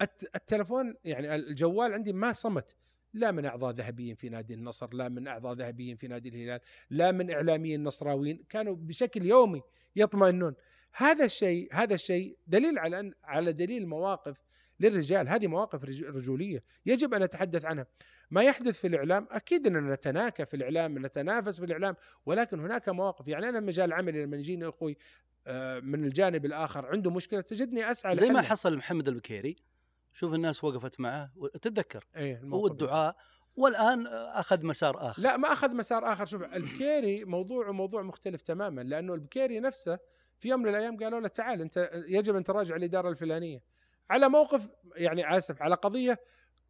[0.03, 2.77] الت- التلفون يعني الجوال عندي ما صمت.
[3.19, 6.61] لا من أعضاء ذهبيين في نادي النصر لا من أعضاء ذهبيين في نادي الهلال
[6.91, 9.63] لا من إعلاميين نصراويين كانوا بشكل يومي
[9.97, 10.55] يطمئنون.
[10.93, 14.43] هذا الشيء هذا الشيء دليل على أن على دليل مواقف
[14.81, 15.29] للرجال.
[15.29, 17.87] هذه مواقف رج- رجولية يجب أن نتحدث عنها.
[18.31, 21.97] ما يحدث في الإعلام أكيد أننا نتناكف في الإعلام نتنافس في الإعلام
[22.27, 23.29] ولكن هناك مواقف.
[23.29, 24.97] يعني أنا مجال عملي لما يجيني أخوي
[25.47, 28.43] آه، من الجانب الآخر عنده مشكلة تجدني أسعى زي ما.
[28.43, 29.57] حصل محمد البكيري.
[30.19, 31.31] شوف الناس وقفت معه
[31.63, 32.67] تتذكر إيه هو.
[32.67, 33.17] الدعاء.
[33.57, 35.23] والآن أخذ مسار آخر.
[35.23, 36.25] لا ما أخذ مسار آخر.
[36.25, 39.99] شوف البكيري موضوعه موضوع مختلف تماما لأنه البكيري نفسه
[40.39, 43.63] في يوم من الأيام قالوا له تعال أنت يجب أن تراجع الإدارة الفلانية.
[44.11, 46.21] على موقف يعني آسف على قضية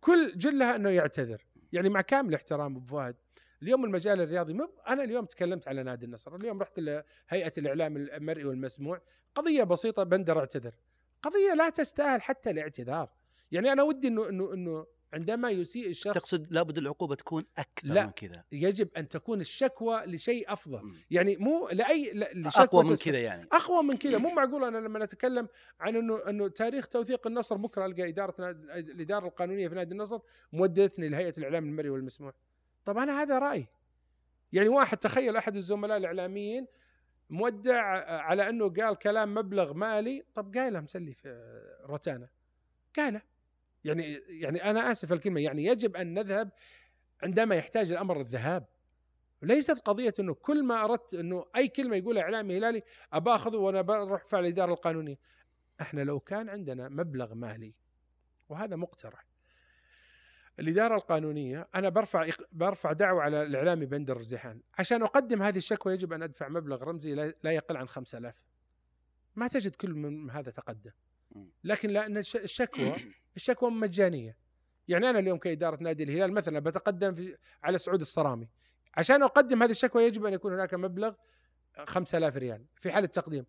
[0.00, 1.46] كل جلها أنه يعتذر.
[1.72, 3.16] يعني مع كامل احترام أبو فهد.
[3.62, 6.36] اليوم المجال الرياضي مو أنا اليوم تكلمت على نادي النصر.
[6.36, 9.00] اليوم رحت لهيئة الإعلام المرئي والمسموع.
[9.34, 10.74] قضية بسيطة بندر اعتذر.
[11.22, 13.17] قضية لا تستاهل حتى الاعتذار.
[13.52, 18.04] يعني أنا ودي انه انه إنه عندما يسيء الشخص تقصد لابد العقوبة تكون أكثر لا.
[18.06, 18.44] من كذا.
[18.52, 20.82] يجب أن تكون الشكوى لشيء أفضل.
[20.82, 20.94] مم.
[21.10, 23.48] يعني مو لاي لا- لشكوى اقوى من كذا يعني.
[23.52, 24.18] أقوى من كذا.
[24.18, 25.48] مو معقول أنا لما نتكلم
[25.80, 30.18] عن انه إنه تاريخ توثيق النصر بكرة ألقى إدارة الإدارة القانونية في نادي النصر
[30.52, 32.34] مودتني لهيئة الإعلام المرئي والمسموع.
[32.84, 33.66] طب أنا هذا رأيي.
[34.52, 36.66] يعني واحد تخيل أحد الزملاء الإعلاميين
[37.30, 37.82] مودع
[38.22, 40.24] على إنه قال كلام مبلغ مالي.
[40.34, 41.28] طب قايله مسلي في
[41.84, 42.28] روتانا
[42.96, 43.22] قاله
[43.84, 46.50] يعني يعني أنا آسف الكلمة يعني يجب أن نذهب
[47.22, 48.66] عندما يحتاج الأمر الذهاب
[49.42, 53.82] ليست قضية إنه كل ما أردت إنه أي كلمة يقولها إعلامي هلالي ابى اخذه وأنا
[53.82, 55.18] بروح ارفع الاداره القانونية.
[55.80, 57.74] إحنا لو كان عندنا مبلغ مالي
[58.48, 59.26] وهذا مقترح
[60.58, 64.60] الإدارة القانونية أنا برفع برفع دعوة على الإعلامي بندر الرزيحان.
[64.78, 68.42] عشان أقدم هذه الشكوى يجب أن أدفع مبلغ رمزي لا يقل عن 5000
[69.36, 70.90] ما تجد كل من هذا تقدم.
[71.64, 72.94] لكن لأن الش- الشكوى
[73.36, 74.36] الشكوى مجانية.
[74.88, 78.48] يعني أنا اليوم كإدارة نادي الهلال مثلا بتقدم في على سعود الصرامي.
[78.94, 81.14] عشان أقدم هذه الشكوى يجب أن يكون هناك مبلغ
[81.86, 83.44] 5000 ريال في حاله تقديم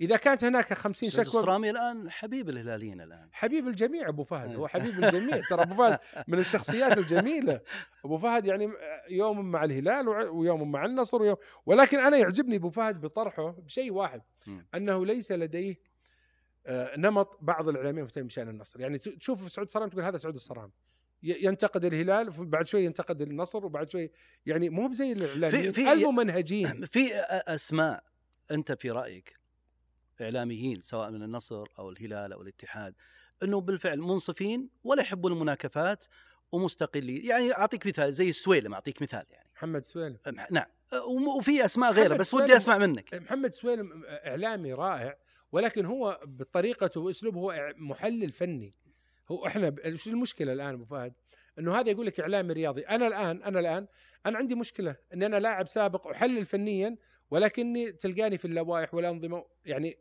[0.00, 3.28] إذا كانت هناك 50 سعود شكوى الصرامي الآن حبيب الهلاليين الآن.
[3.32, 4.50] حبيب الجميع أبو فهد.
[4.50, 4.56] إيه.
[4.56, 5.40] هو حبيب الجميع.
[5.50, 5.98] ترى أبو فهد
[6.28, 7.60] من الشخصيات الجميلة.
[8.04, 8.72] أبو فهد يعني
[9.10, 14.22] يوم مع الهلال ويوم مع النصر ويوم ولكن أنا يعجبني أبو فهد بطرحه بشيء واحد.
[14.74, 15.76] أنه ليس لديه
[16.96, 18.80] نمط بعض الاعلاميين المهتمين بشأن النصر.
[18.80, 20.72] يعني تشوف سعود الصرام تقول هذا سعود الصرام.
[21.22, 24.10] ي- ينتقد الهلال بعد شوي ينتقد النصر وبعد شوي
[24.46, 28.04] يعني مو بزي الإعلاميين في- في- الممنهجين في أسماء
[28.50, 29.38] أنت في رأيك
[30.20, 32.94] إعلاميين سواء من النصر أو الهلال أو الاتحاد
[33.42, 36.04] انه بالفعل منصفين ولا يحبون المناكفات
[36.52, 39.48] ومستقلين؟ يعني أعطيك مثال زي السويلم أعطيك مثال يعني.
[39.54, 40.16] محمد سويلم.
[40.50, 40.66] نعم.
[41.38, 43.14] وفي أسماء محمد بس ودي أسمع منك.
[43.14, 45.16] محمد سويلم إعلامي رائع.
[45.52, 48.74] ولكن هو بطريقته وأسلوبه هو محلل فني.
[49.30, 51.12] هو إحنا شو المشكلة الآن أبو فهد؟
[51.58, 53.86] إنه هذا يقول لك إعلامي رياضي، أنا الآن أنا الآن
[54.26, 56.96] أنا عندي مشكلة إن أنا لاعب سابق أحلل فنيا
[57.30, 59.98] ولكني تلقاني في اللوائح والأنظمة يعني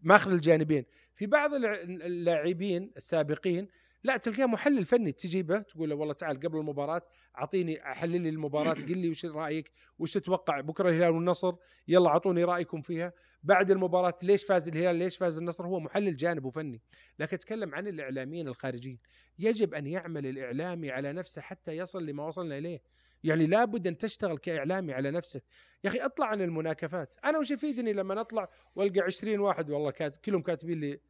[0.00, 0.84] ماخذ الجانبين،
[1.14, 3.68] في بعض اللاعبين السابقين
[4.04, 5.12] لا تلقاه محلل فني.
[5.12, 7.02] تجيبه تقول له والله تعال قبل المباراة
[7.38, 11.54] أعطيني أحلل لي المباراة قل لي وش رأيك وش تتوقع بكرة الهلال والنصر
[11.88, 13.12] يلا أعطوني رأيكم فيها.
[13.42, 16.80] بعد المباراة ليش فاز الهلال ليش فاز النصر؟ هو محلل جانب وفني.
[17.18, 18.98] لكن أتكلم عن الإعلاميين الخارجيين.
[19.38, 22.82] يجب أن يعمل الإعلامي على نفسه حتى يصل لما وصلنا إليه.
[23.24, 25.44] يعني لابد أن تشتغل كإعلامي على نفسك.
[25.84, 27.14] يا أخي اطلع عن المناكفات.
[27.24, 31.00] أنا وش يفيدني لما اطلع وألقى 20 واحد؟ والله كاتب كلهم كاتبين لي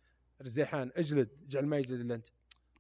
[0.43, 2.27] رزيحان اجلد اجعل ما يجلد إلا أنت.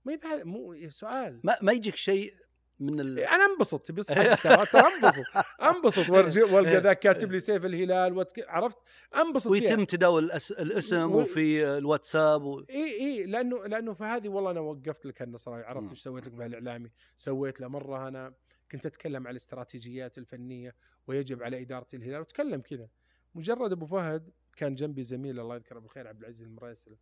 [0.05, 1.40] ما يبقى مو سؤال.
[1.44, 2.34] ما, ما يجيك شيء
[2.80, 3.18] من ال...
[3.18, 4.03] أنا انبسط تبي
[4.42, 5.24] ترى انبسط.
[5.62, 8.44] انبسط وارجع والقى ذاك كاتب لي سيف الهلال وتك...
[8.48, 8.78] عرفت؟
[9.16, 10.53] انبسط ويتم تداول الأس...
[10.53, 12.61] الاسم و- وفي الواتساب و...
[12.70, 15.90] اي اي لأنه لأنه فهذه والله أنا وقفت لك النصراوي عرفت.
[15.90, 18.34] إيش سويت لك بهالإعلامي؟ سويت له مرة أنا
[18.72, 20.74] كنت أتكلم عن الاستراتيجيات الفنية
[21.07, 22.88] ويجب على إدارة الهلال وتكلم كذا.
[23.34, 26.96] مجرد أبو فهد كان جنبي زميل الله يذكره بالخير عبد العزيز المريسل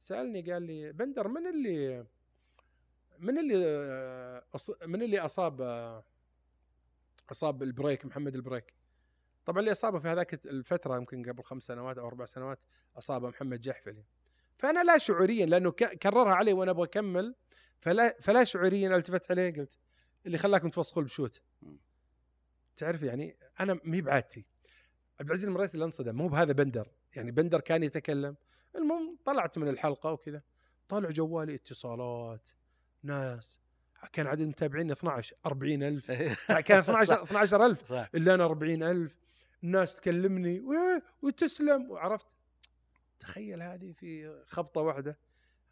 [0.00, 2.04] سألني قال لي بندر من اللي
[3.20, 4.42] من اللي
[4.86, 5.60] من اللي أصاب
[7.30, 8.74] أصاب البريك محمد البريك؟
[9.44, 12.64] طبعا اللي أصابه في هذاك الفترة يمكن قبل خمس سنوات أو أربع سنوات
[12.96, 14.04] أصابه محمد جحفلي.
[14.58, 17.34] فأنا لا شعوريا لأنه كررها علي وأنا أبغى أكمل
[17.78, 19.78] فلا فلا شعوريا التفت عليه قلت
[20.26, 21.42] اللي خلاكم تفسخوا بشوت.
[22.76, 24.46] تعرف يعني أنا مي بعادتي.
[25.20, 26.88] عبد العزيز المريسل انصدم مو بهذا بندر.
[27.16, 28.36] يعني بندر كان يتكلم
[28.76, 30.42] المهم طلعت من الحلقة وكذا.
[30.88, 32.48] طالع جوالي اتصالات
[33.02, 33.58] ناس.
[34.12, 36.12] كان عدد المتابعين 12 40000
[36.66, 37.20] كان 12 صح.
[37.22, 38.08] 12000 صح.
[38.14, 39.16] إلا أنا 40000
[39.64, 41.90] الناس تكلمني "ويه، وتسلم.
[41.90, 42.26] وعرفت.
[43.18, 45.18] تخيل هذه في خبطة واحدة.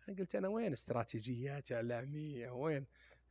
[0.08, 2.86] أنا قلت أنا وين استراتيجيات إعلامية؟ وين؟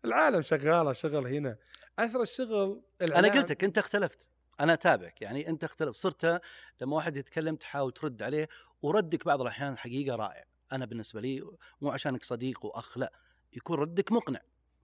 [0.05, 1.57] العالم شغاله شغل هنا.
[1.99, 4.29] أثر الشغل أنا قلت لك أنت اختلفت.
[4.59, 6.41] أنا أتابعك يعني أنت اختلف صرت
[6.81, 8.49] لما واحد يتكلم تحاول ترد عليه
[8.81, 10.43] وردك بعض الأحيان حقيقة رائع.
[10.71, 11.45] أنا بالنسبة لي
[11.81, 13.13] مو عشانك صديق وأخ لا.
[13.53, 14.41] يكون ردك مقنع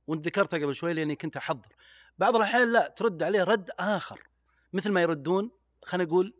[0.07, 1.75] وأنت ذكرتها قبل شوي لأني كنت أحضر.
[2.17, 4.21] بعض الأحيان لا ترد عليه رد آخر.
[4.73, 5.51] مثل ما يردون
[5.83, 6.33] خلينا نقول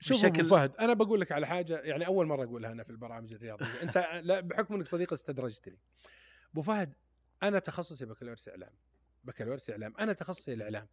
[0.00, 3.34] شوف بشكل فهد أنا بقول لك على حاجة يعني أول مرة أقولها أنا في البرامج
[3.34, 3.66] الرياضية.
[3.82, 5.78] أنت لا بحكم إنك صديق استدرجتني.
[6.52, 6.94] أبو فهد
[7.42, 8.72] أنا تخصصي بكالوريوس إعلام.
[9.24, 9.94] بكالوريوس إعلام.
[9.98, 10.88] أنا تخصصي الإعلام.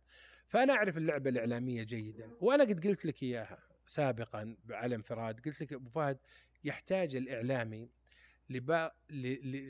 [0.47, 2.30] فأنا أعرف اللعبة الإعلامية جيدا.
[2.41, 5.39] وأنا قد قلت لك إياها سابقا على انفراد.
[5.39, 6.18] قلت لك أبو فهد
[6.64, 7.89] يحتاج الإعلامي.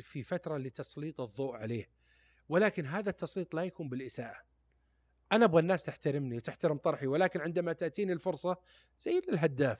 [0.02, 1.90] في فترة لتسليط الضوء عليه.
[2.50, 4.38] ولكن هذا التسليط لا يكون بالإساءة.
[5.32, 8.58] أنا أبغى الناس تحترمني وتحترم طرحي ولكن عندما تأتيني الفرصة
[9.00, 9.78] زي الهداف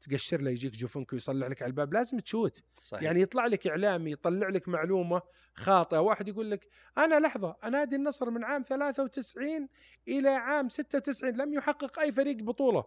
[0.00, 2.62] تقشر له يجيك جوفنكو يصلح لك على الباب لازم تشوت.
[2.82, 3.02] صحيح.
[3.02, 5.22] يعني يطلع لك اعلامي يطلع لك معلومة
[5.54, 6.68] خاطئة واحد يقول لك
[6.98, 9.68] أنا لحظة نادي النصر من عام 93
[10.08, 12.84] إلى عام 96 لم يحقق أي فريق بطولة.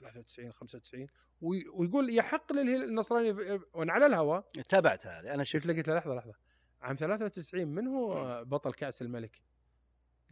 [0.00, 1.06] 93 95
[1.40, 3.30] ويقول يحق للنصراني
[3.74, 5.66] وأنا على الهواء تابعت هذه أنا شفت.
[5.66, 6.34] لقيت لحظة لحظة.
[6.82, 9.42] عام 93 من هو بطل كأس الملك؟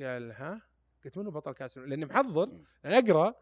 [0.00, 0.62] قال ها؟
[1.04, 3.34] قلت منو بطل كأس الملك؟ لأني محضر أقرأ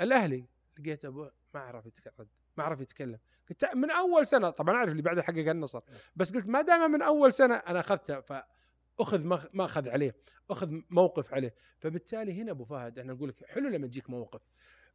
[0.00, 0.48] الأهلي.
[0.78, 3.18] لقيت ابو ما عرف يتكلم ما عرف يتكلم.
[3.48, 5.80] قلت من أول سنة طبعا أعرف اللي بعده حقق النصر
[6.16, 10.16] بس قلت ما دام من أول سنة أنا أخذته فأخذ ما أخذ عليه
[10.50, 11.54] أخذ موقف عليه.
[11.78, 14.40] فبالتالي هنا أبو فهد إحنا نقول لك حلو لما تجيك موقف.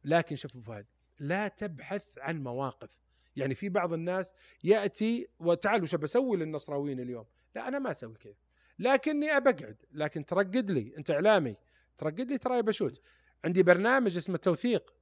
[0.04, 0.86] لكن شوف فهد
[1.20, 3.00] لا تبحث عن مواقف.
[3.36, 4.34] يعني في بعض الناس
[4.64, 7.24] يأتي وتعال وش بسوي للنصراويين اليوم.
[7.54, 8.34] لا أنا ما أسوي كذا.
[8.78, 9.76] لكني أبقعد.
[9.92, 11.56] لكن ترقد لي أنت إعلامي
[11.98, 13.02] ترقد لي تراي بشوت.
[13.44, 14.94] عندي برنامج اسمه توثيق.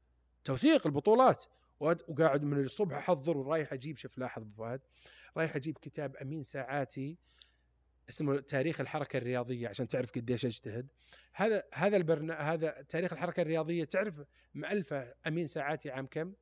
[0.45, 1.45] توثيق البطولات.
[1.81, 4.81] وقاعد من الصبح أحضر ورايح أجيب شوف لاحظ أبو فهد
[5.37, 7.19] رايح أجيب كتاب أمين ساعاتي.
[8.09, 10.93] اسمه تاريخ الحركة الرياضية عشان تعرف قديش أجتهد.
[11.33, 14.23] هذا هذا البرنا هذا تاريخ الحركة الرياضية تعرف
[14.55, 16.33] مؤلفه أمين ساعاتي عام كم؟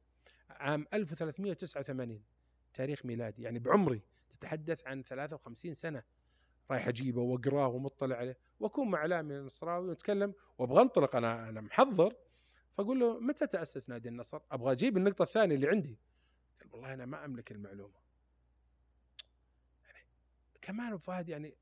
[0.51, 2.23] عام 1389
[2.75, 3.43] تاريخ ميلادي.
[3.43, 6.03] يعني بعمري تتحدث عن 53 سنة.
[6.71, 12.17] رايح أجيبه وأقراه ومطلع عليه وأكون مع اعلامي النصراوي ونتكلم وأبغى أنطلق أنا أنا محضر.
[12.73, 15.99] فأقول له متى تأسس نادي النصر؟ أبغى أجيب النقطة الثانية اللي عندي.
[16.61, 18.10] قال والله أنا ما أملك المعلومة.
[20.71, 21.57] كمان ابو فهد يعني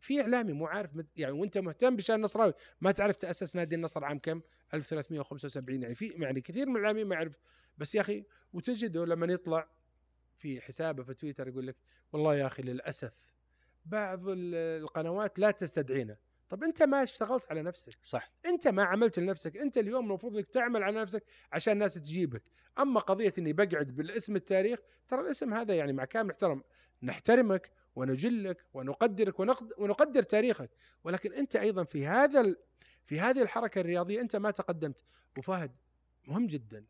[0.00, 4.18] في إعلامي مو عارف يعني وأنت مهتم بشأن النصراوي ما تعرف تأسس نادي النصر عام
[4.18, 4.40] كم؟
[4.74, 7.32] 1375 يعني في يعني كثير من الاعلاميين ما يعرف.
[7.78, 9.68] بس يا أخي وتجده لما يطلع
[10.36, 11.76] في حسابه في تويتر يقول لك
[12.12, 13.12] والله يا أخي للأسف
[13.84, 16.16] بعض القنوات لا تستدعينا.
[16.48, 17.92] طب أنت ما اشتغلت على نفسك.
[18.02, 18.32] صح.
[18.46, 19.56] أنت ما عملت لنفسك.
[19.56, 22.42] أنت اليوم المفروض إنك تعمل على نفسك عشان الناس تجيبك.
[22.78, 26.62] أما قضية إني بقعد بالاسم التاريخ ترى الاسم هذا يعني مع كامل احترام
[27.02, 29.40] نحترمك ونجلك ونقدرك
[29.78, 30.70] ونقدر تاريخك.
[31.04, 32.54] ولكن أنت أيضا في هذا
[33.06, 35.04] في هذه الحركة الرياضية أنت ما تقدمت.
[35.38, 35.72] وفهد
[36.26, 36.84] مهم جدا.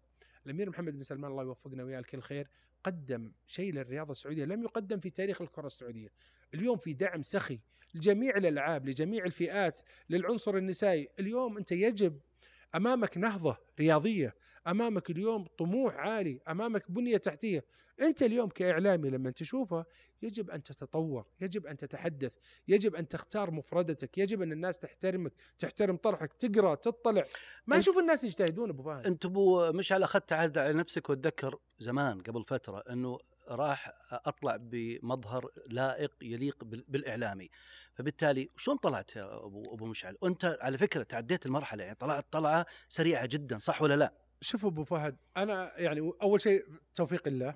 [0.47, 2.49] الأمير محمد بن سلمان الله يوفقنا وياه الكل خير
[2.85, 6.09] قدم شيء للرياضة السعودية لم يقدم في تاريخ الكرة السعودية.
[6.55, 7.61] اليوم في دعم سخي
[7.95, 9.81] لجميع الألعاب لجميع الفئات
[10.11, 11.09] للعنصر النسائي.
[11.21, 12.21] اليوم أنت يجب
[12.75, 14.35] أمامك نهضة رياضية
[14.67, 17.65] أمامك اليوم طموح عالي أمامك بنية تحتية.
[18.03, 19.85] أنت اليوم كإعلامي لما تشوفه
[20.23, 22.35] يجب أن تتطور يجب أن تتحدث
[22.69, 27.25] يجب أن تختار مفردتك يجب أن الناس تحترمك تحترم طرحك تقرأ تطلع.
[27.67, 29.07] ما أشوف الناس يجتهدون أبو فهد.
[29.07, 33.19] أنت أبو مشعل أخذت عهد على نفسك وتذكر زمان قبل فترة إنه
[33.49, 37.51] راح أطلع بمظهر لائق يليق بالإعلامي.
[37.95, 42.67] فبالتالي شلون طلعت يا أبو أبو مشعل؟ وانت على فكرة تعديت المرحلة يعني طلعت طلعة
[42.89, 46.65] سريعة جدا صح ولا لا؟ شوف أبو فهد أنا يعني أول شيء
[46.95, 47.55] توفيق الله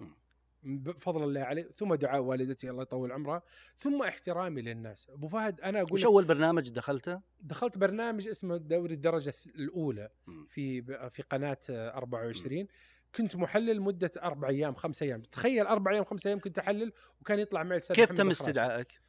[0.63, 3.43] بفضل الله عليه ثم دعاء والدتي الله يطول عمرها
[3.79, 5.11] ثم احترامي للناس.
[5.11, 10.11] أبو فهد أنا أقول وش أول برنامج دخلته؟ دخلت برنامج اسمه دوري الدرجة الأولى
[10.49, 12.67] في في قناة 24
[13.15, 15.23] كنت محلل مدة أربع أيام خمس أيام.
[15.23, 19.01] تخيل أربع أيام خمس أيام كنت احلل وكان يطلع معي كيف تم استدعائك؟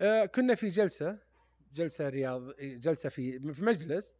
[0.00, 1.18] آه كنا في جلسة
[1.74, 4.14] جلسة رياض جلسة في في مجلس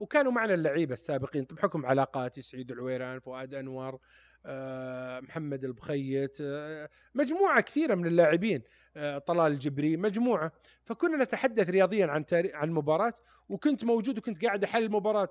[0.00, 4.00] وكانوا معنا اللعيبة السابقين بحكم علاقاتي سعيد العويران فؤاد أنور
[4.46, 8.62] آه محمد البخيت آه مجموعة كثيرة من اللاعبين
[8.96, 10.52] آه طلال الجبري مجموعة.
[10.84, 13.14] فكنا نتحدث رياضيا عن عن المباراه
[13.48, 15.30] وكنت موجود وكنت قاعد أحلل المباراة.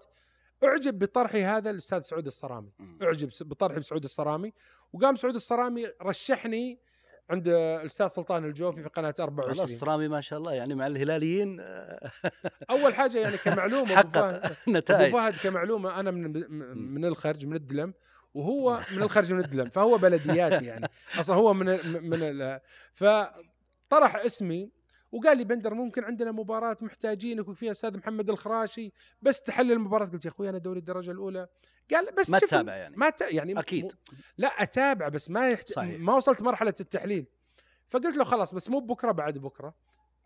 [0.64, 2.72] اعجب بطرحي هذا الأستاذ سعود الصرامي.
[3.04, 4.54] اعجب بطرحي بسعود الصرامي.
[4.94, 6.80] وقام سعود الصرامي رشحني
[7.30, 11.60] عند الأستاذ سلطان الجوفي في قناة 24 خلاص الصرامي ما شاء الله يعني مع الهلاليين
[12.72, 15.10] أول حاجة يعني كمعلومة حقق نتائج.
[15.10, 16.32] أبو فهد كمعلومة أنا من
[16.94, 17.94] من الخرج من الدلم
[18.34, 20.88] وهو من الخرج من الدلم فهو بلدياتي يعني.
[21.20, 21.66] أصلا هو من
[22.10, 22.60] من ال-
[22.94, 24.72] فطرح اسمي
[25.12, 28.92] وقال لي بندر ممكن عندنا مباراة محتاجينك وفيها أستاذ محمد الخراشي
[29.22, 31.48] بس تحلل المباراة قلت يا أخوي أنا دوري الدرجة الأولى
[31.94, 33.22] قال بس ما تتابع يعني ما ت...
[33.22, 33.86] يعني أكيد.
[33.86, 34.16] م...
[34.38, 35.70] لا أتابع بس ما يحت...
[35.70, 36.00] صحيح.
[36.00, 37.26] ما وصلت مرحلة التحليل
[37.90, 39.76] فقلت له خلاص بس مو بكرة بعد بكرة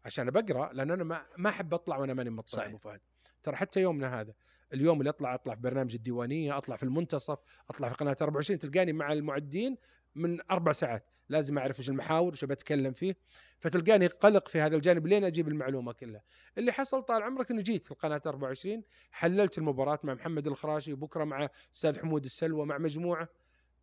[0.05, 2.65] عشان بقرأ لأن أنا ما ما أحب أطلع وأنا ماني مطلع.
[2.65, 3.01] أبو فهد
[3.43, 4.34] ترى حتى يومنا هذا
[4.73, 8.93] اليوم اللي أطلع أطلع في برنامج الديوانية أطلع في المنتصف أطلع في قناة 24 تلقاني
[8.93, 9.77] مع المعدين
[10.15, 13.15] من أربع ساعات لازم أعرف إيش المحاور وش بتكلم فيه
[13.59, 16.24] فتلقاني قلق في هذا الجانب لين أجيب المعلومة كلها.
[16.57, 21.49] اللي حصل طال عمرك إنه جيت القناة 24 حللت المباراة مع محمد الخراشي وبكرة مع
[21.76, 23.30] أستاذ حمود السلوى مع مجموعة.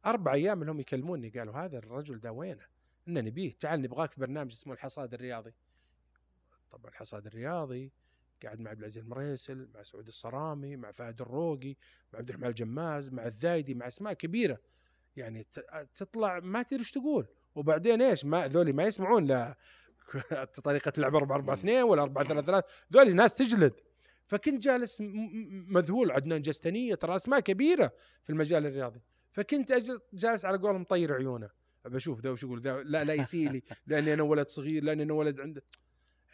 [0.07, 2.65] أربع أيام انهم يكلموني قالوا هذا الرجل ده وينه؟
[3.09, 5.55] ان نبيه تعال نبغاك في برنامج اسمه الحصاد الرياضي.
[6.71, 7.93] طبعا الحصاد الرياضي
[8.43, 11.77] قاعد مع عبد العزيز المريسل مع سعود الصرامي مع فهد الروقي
[12.13, 14.59] مع عبد الرحمن الجماز مع الذايدي مع أسماء كبيرة.
[15.17, 15.47] يعني
[15.95, 17.27] تطلع ما تدري إيش تقول.
[17.55, 19.57] وبعدين إيش؟ ما ذولي ما يسمعون لا
[20.65, 23.81] طريقة اللعب 4 4 2 ولا 4 3 3 ذولي ناس تجلد.
[24.27, 24.99] فكنت جالس
[25.69, 27.93] مذهول عدنان جستنية ترى أسماء كبيرة
[28.23, 29.01] في المجال الرياضي.
[29.33, 29.73] فكنت
[30.13, 31.61] جالس على قولهم مطير عيونه.
[31.85, 35.41] بشوف ذا وش يقول ذا لا لا يسيلي لأني أنا ولد صغير لأني أنا ولد
[35.41, 35.63] عنده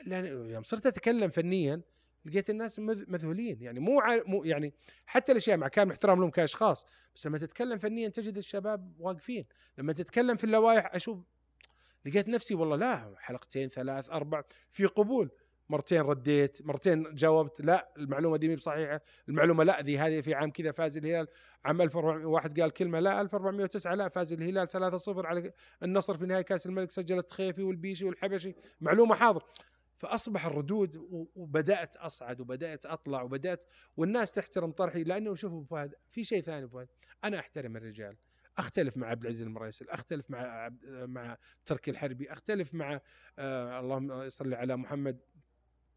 [0.06, 1.80] لأن يوم صرت أتكلم فنيا
[2.26, 3.62] لقيت الناس مذ- مذهولين.
[3.62, 4.02] يعني مو.
[4.26, 4.72] مو يعني
[5.06, 9.44] حتى الأشياء مع كامل احترام لهم كأشخاص بس لما تتكلم فنيا تجد الشباب واقفين.
[9.78, 11.18] لما تتكلم في اللوائح أشوف
[12.06, 15.30] لقيت نفسي والله لا حلقتين ثلاث أربع في قبول.
[15.68, 20.50] مرتين رديت مرتين جاوبت لا المعلومة دي مي بصحيحة المعلومة لا ذي هذه في عام
[20.50, 21.26] كذا فاز الهلال
[21.64, 25.52] عام 1400 واحد قال كلمة لا 1409 لا فاز الهلال 3-0 على
[25.82, 29.42] النصر في نهائي كأس الملك سجلت خيفي والبيشي والحبشي معلومة حاضر.
[29.96, 30.96] فأصبح الردود
[31.34, 33.64] وبدأت أصعد وبدأت أطلع وبدأت
[33.96, 36.88] والناس تحترم طرحي لأنه شوفوا فهد في شيء ثاني فهد
[37.24, 38.16] أنا أحترم الرجال
[38.58, 43.00] أختلف مع عبد العزيز المريسل أختلف مع عبد مع تركي الحربي أختلف مع
[43.38, 45.20] آه اللهم صل على محمد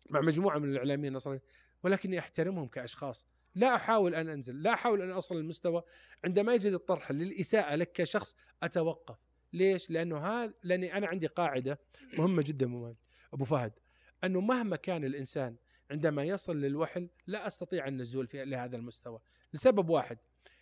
[0.10, 1.43] مع مجموعة من الإعلاميين النصرانيين
[1.84, 3.28] ولكني أحترمهم كأشخاص.
[3.56, 5.84] لا أحاول أن أنزل لا أحاول أن أوصل للمستوى.
[6.26, 9.18] عندما يجد الطرح للإساءة لك كشخص أتوقف.
[9.54, 11.80] ليش؟ لأنه هذا لأني أنا عندي قاعدة
[12.18, 12.95] مهمة جدا مهمة.
[13.34, 13.74] أبو فهد.
[14.24, 15.55] أنه مهما كان الإنسان
[15.91, 19.20] عندما يصل للوحل لا أستطيع النزول في لهذا المستوى
[19.53, 20.17] لسبب واحد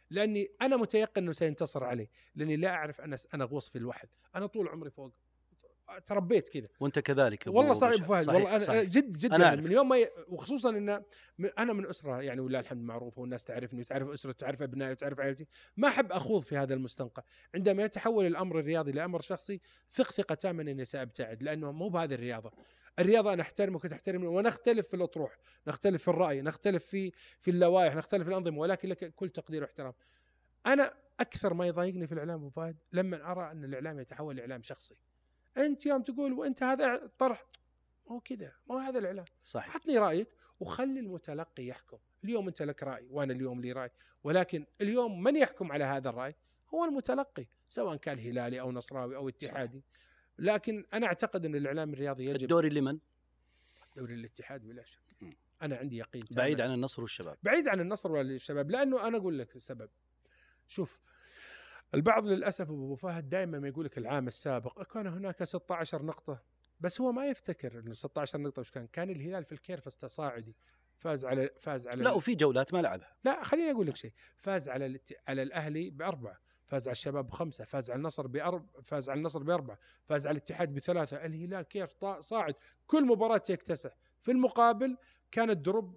[0.09, 4.47] لأني أنا متيقن أنه سينتصر عليه لأني لا أعرف أنا أنا غوص في الوحل أنا
[4.47, 5.13] طول عمري فوق
[6.05, 8.83] تربيت كذا وأنت كذلك والله صعب فهد صحيح، والله أنا صحيح.
[8.83, 9.61] جد جد أنا يعني.
[9.61, 10.09] من يوم ما ي...
[10.27, 11.03] وخصوصا إن
[11.57, 15.47] أنا من أسرة يعني ولله الحمد معروفه والناس تعرفني وتعرف اسرتي وتعرف أبنائي وتعرف عائلتي
[15.77, 17.23] ما أحب أخوض في هذا المستنقع
[17.55, 22.51] عندما يتحول الأمر الرياضي لأمر شخصي ثق ثقه تامه اني سابتعد لأنه مو بهذه الرياضة
[22.99, 25.37] الرياضة أنا احترمك وتحترمني ونختلف في الأطروح
[25.67, 29.93] نختلف في الرأي نختلف في في اللوائح نختلف في الأنظمة ولكن لك كل تقدير واحترام.
[30.65, 34.95] أنا أكثر ما يضايقني في الإعلام أبو فهد لما أرى أن الإعلام يتحول لإعلام شخصي.
[35.57, 37.45] أنت يوم تقول وأنت هذا طرح
[38.09, 39.25] مو كذا مو هذا الإعلام.
[39.45, 39.75] صحيح.
[39.75, 40.27] عطني رأيك
[40.59, 41.97] وخلي المتلقي يحكم.
[42.23, 43.89] اليوم أنت لك رأي وأنا اليوم لي رأي
[44.23, 46.35] ولكن اليوم من يحكم على هذا الرأي؟
[46.73, 49.83] هو المتلقي سواء كان هلالي أو نصراوي أو اتحادي.
[50.39, 52.99] لكن أنا أعتقد أن الإعلام الرياضي يجب الدوري لمن؟
[53.95, 55.35] دوري الاتحاد بلا شك.
[55.61, 56.23] أنا عندي يقين.
[56.31, 57.37] بعيد عن النصر والشباب.
[57.43, 59.89] بعيد عن النصر والشباب لأنه أنا أقول لك السبب.
[60.67, 60.99] شوف
[61.93, 66.41] البعض للأسف أبو فهد دائما ما يقول لك العام السابق كان هناك 16 نقطة
[66.79, 68.87] بس هو ما يفتكر إنه 16 نقطة وش كان.
[68.87, 70.55] كان الهلال في ال curve التصاعدي
[70.95, 73.15] فاز على فاز على لا وفي جولات ما لعبها.
[73.23, 74.13] لا خليني أقول لك شيء.
[74.37, 75.09] فاز على الات...
[75.27, 76.39] على الأهلي بأربعة.
[76.67, 80.73] فاز على الشباب بخمسة فاز على النصر بأرب فاز على النصر بأربعة فاز على الاتحاد
[80.73, 81.95] بثلاثة الهلال كيف.
[82.19, 82.55] صاعد
[82.87, 83.91] كل مباراة يكتسح
[84.21, 84.97] في المقابل
[85.31, 85.95] كان الدروب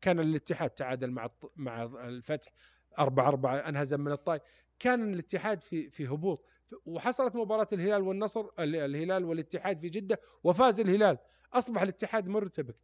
[0.00, 1.28] كان الاتحاد تعادل مع.
[1.56, 2.52] مع الفتح
[2.98, 4.42] أربعة أربعة أنهزم من الطائف
[4.78, 6.44] كان الاتحاد في في هبوط
[6.86, 11.18] وحصلت مباراة الهلال والنصر ال- الهلال والاتحاد في جدة وفاز الهلال
[11.52, 12.76] أصبح الاتحاد مرتبك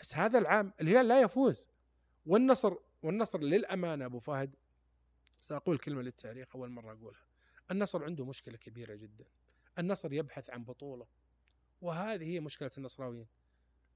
[0.00, 1.68] بس هذا العام الهلال لا يفوز
[2.26, 4.54] والنصر والنصر للأمانة أبو فهد
[5.42, 7.20] سأقول كلمة للتاريخ أول مرة أقولها.
[7.70, 9.24] النصر عنده مشكلة كبيرة جدا.
[9.78, 11.06] النصر يبحث عن بطولة
[11.80, 13.26] وهذه هي مشكلة النصراويين.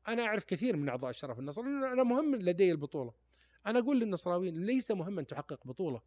[0.08, 3.14] أنا أعرف كثير من أعضاء الشرف النصر أنا مهم لدي البطولة.
[3.66, 6.02] أنا أقول للنصراويين ليس مهم أن تحقق بطولة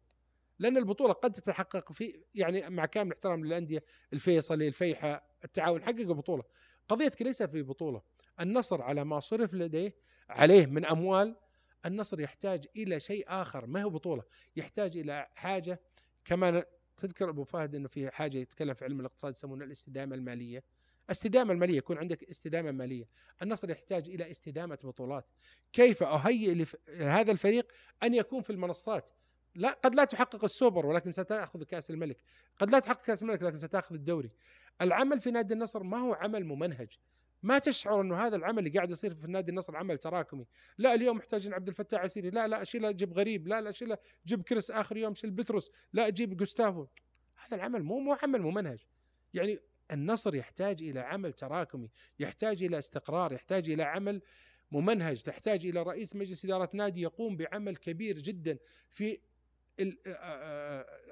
[0.58, 6.44] لأن البطولة قد تتحقق في يعني مع كامل احترام للأندية الفيصلي الفيحة التعاون حقق بطولة.
[6.88, 8.02] قضيتك ليس في بطولة.
[8.40, 9.94] النصر على ما صرف لديه
[10.28, 11.36] عليه من أموال
[11.86, 14.22] النصر يحتاج إلى شيء آخر ما هو بطولة
[14.56, 15.80] يحتاج إلى حاجة
[16.24, 16.64] كما
[16.96, 20.62] تذكر أبو فهد أنه في حاجة يتكلم في علم الاقتصاد يسمونها الاستدامة المالية.
[21.10, 23.08] استدامة المالية يكون عندك استدامة مالية.
[23.42, 25.30] النصر يحتاج إلى استدامة بطولات.
[25.72, 27.72] كيف أهيئ لف- هذا الفريق
[28.02, 29.10] أن يكون في المنصات؟
[29.54, 32.22] لا قد لا تحقق السوبر ولكن ستأخذ كأس الملك.
[32.58, 34.30] قد لا تحقق كأس الملك لكن ستأخذ الدوري.
[34.82, 36.98] العمل في نادي النصر ما هو عمل ممنهج.
[37.42, 40.46] ما تشعر إنه هذا العمل اللي قاعد يصير في نادي النصر عمل تراكمي.
[40.78, 42.30] لا اليوم محتاجين عبد الفتاح عسيري.
[42.30, 43.48] لا لا اشيله جيب غريب.
[43.48, 45.70] لا لا اشيله جيب كريس آخر يوم شيل بتروس.
[45.92, 46.86] لا جيب جوستافو.
[47.36, 48.86] هذا العمل مو مو عمل ممنهج
[49.34, 49.58] يعني
[49.92, 54.22] النصر يحتاج إلى عمل تراكمي يحتاج إلى استقرار يحتاج إلى عمل
[54.72, 59.18] ممنهج تحتاج إلى رئيس مجلس إدارة نادي يقوم بعمل كبير جدا في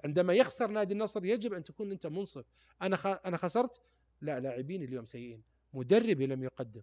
[0.05, 2.47] عندما يخسر نادي النصر يجب أن تكون أنت منصف.
[2.83, 3.81] أنا أنا خسرت؟
[4.21, 5.43] لا لاعبين اليوم سيئين.
[5.75, 6.83] مدربي لم يقدم.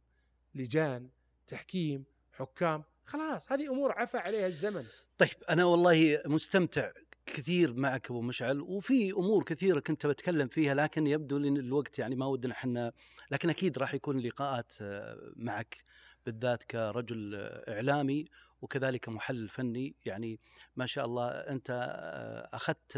[0.55, 1.09] لجان
[1.47, 2.83] تحكيم حكام.
[3.05, 4.86] خلاص هذه أمور عفى عليها الزمن.
[5.17, 6.91] طيب أنا والله مستمتع
[7.25, 12.15] كثير معك أبو مشعل وفي أمور كثيرة كنت بتكلم فيها لكن يبدو لي الوقت يعني
[12.15, 12.91] ما ودنا إحنا
[13.31, 15.83] لكن أكيد راح يكون لقاءات آه، معك
[16.25, 17.36] بالذات كرجل
[17.67, 18.25] إعلامي.
[18.66, 19.95] وكذلك محلل فني.
[20.05, 20.39] يعني
[20.76, 22.91] ما شاء الله أنت آه، أخذت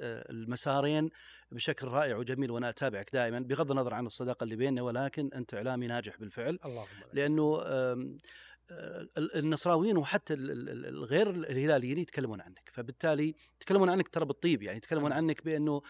[0.00, 1.10] المسارين
[1.52, 5.86] بشكل رائع وجميل وأنا أتابعك دائما بغض النظر عن الصداقة اللي بيننا ولكن أنت إعلامي
[5.86, 6.58] ناجح بالفعل.
[6.64, 8.16] اللهم لأنه آه،
[9.34, 12.70] النصراويين وحتى الغير الهلاليين يتكلمون عنك.
[12.72, 15.82] فبالتالي يتكلمون عنك ترى بالطيب يعني يتكلمون عنك بأنه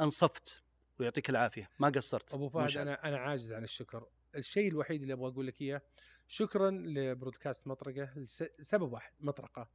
[0.00, 0.62] أنصفت
[1.00, 1.68] ويعطيك العافية.
[1.78, 2.34] ما قصرت.
[2.34, 4.06] أبو فهد أنا أنا عاجز عن الشكر.
[4.34, 5.82] الشيء الوحيد اللي أبغى أقول لك إياه
[6.30, 8.10] شكرا لبرودكاست مطرقة
[8.58, 9.68] لسبب واحد مطرقة.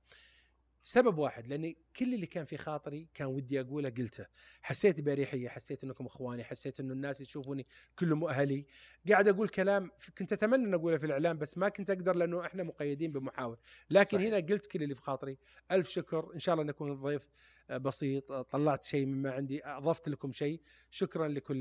[0.85, 4.25] سبب واحد لاني كل اللي كان في خاطري كان ودي أقوله قلته.
[4.61, 7.67] حسيت بأريحية حسيت أنكم إخواني حسيت انه الناس يشوفوني
[7.99, 8.65] كلهم أهلي.
[9.09, 12.63] قاعد أقول كلام كنت أتمنى أن أقوله في الإعلام بس ما كنت أقدر لأنه إحنا
[12.63, 13.57] مقيدين بمحاور.
[13.89, 14.27] لكن صحيح.
[14.27, 15.37] هنا قلت كل اللي في خاطري.
[15.71, 16.33] ألف شكر.
[16.33, 17.29] إن شاء الله نكون ضيف
[17.71, 20.61] بسيط طلعت شيء مما عندي أضفت لكم شيء.
[20.89, 21.57] شكرا لكل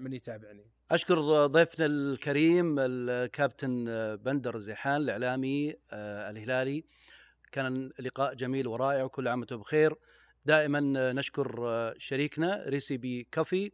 [0.00, 0.66] من يتابعني.
[0.90, 3.84] أشكر ضيفنا الكريم الكابتن
[4.16, 6.84] بندر زيحان الإعلامي آه، الهلالي.
[7.52, 9.94] كان لقاء جميل ورائع وكل عام وأنتم بخير.
[10.44, 13.72] دائما نشكر شريكنا ريسيبي كافي.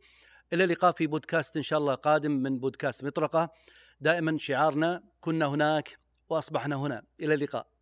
[0.53, 3.53] إلى اللقاء في بودكاست إن شاء الله قادم من بودكاست مطرقة.
[4.01, 5.99] دائما شعارنا كنا هناك
[6.29, 7.03] وأصبحنا هنا.
[7.21, 7.74] إلى اللقاء.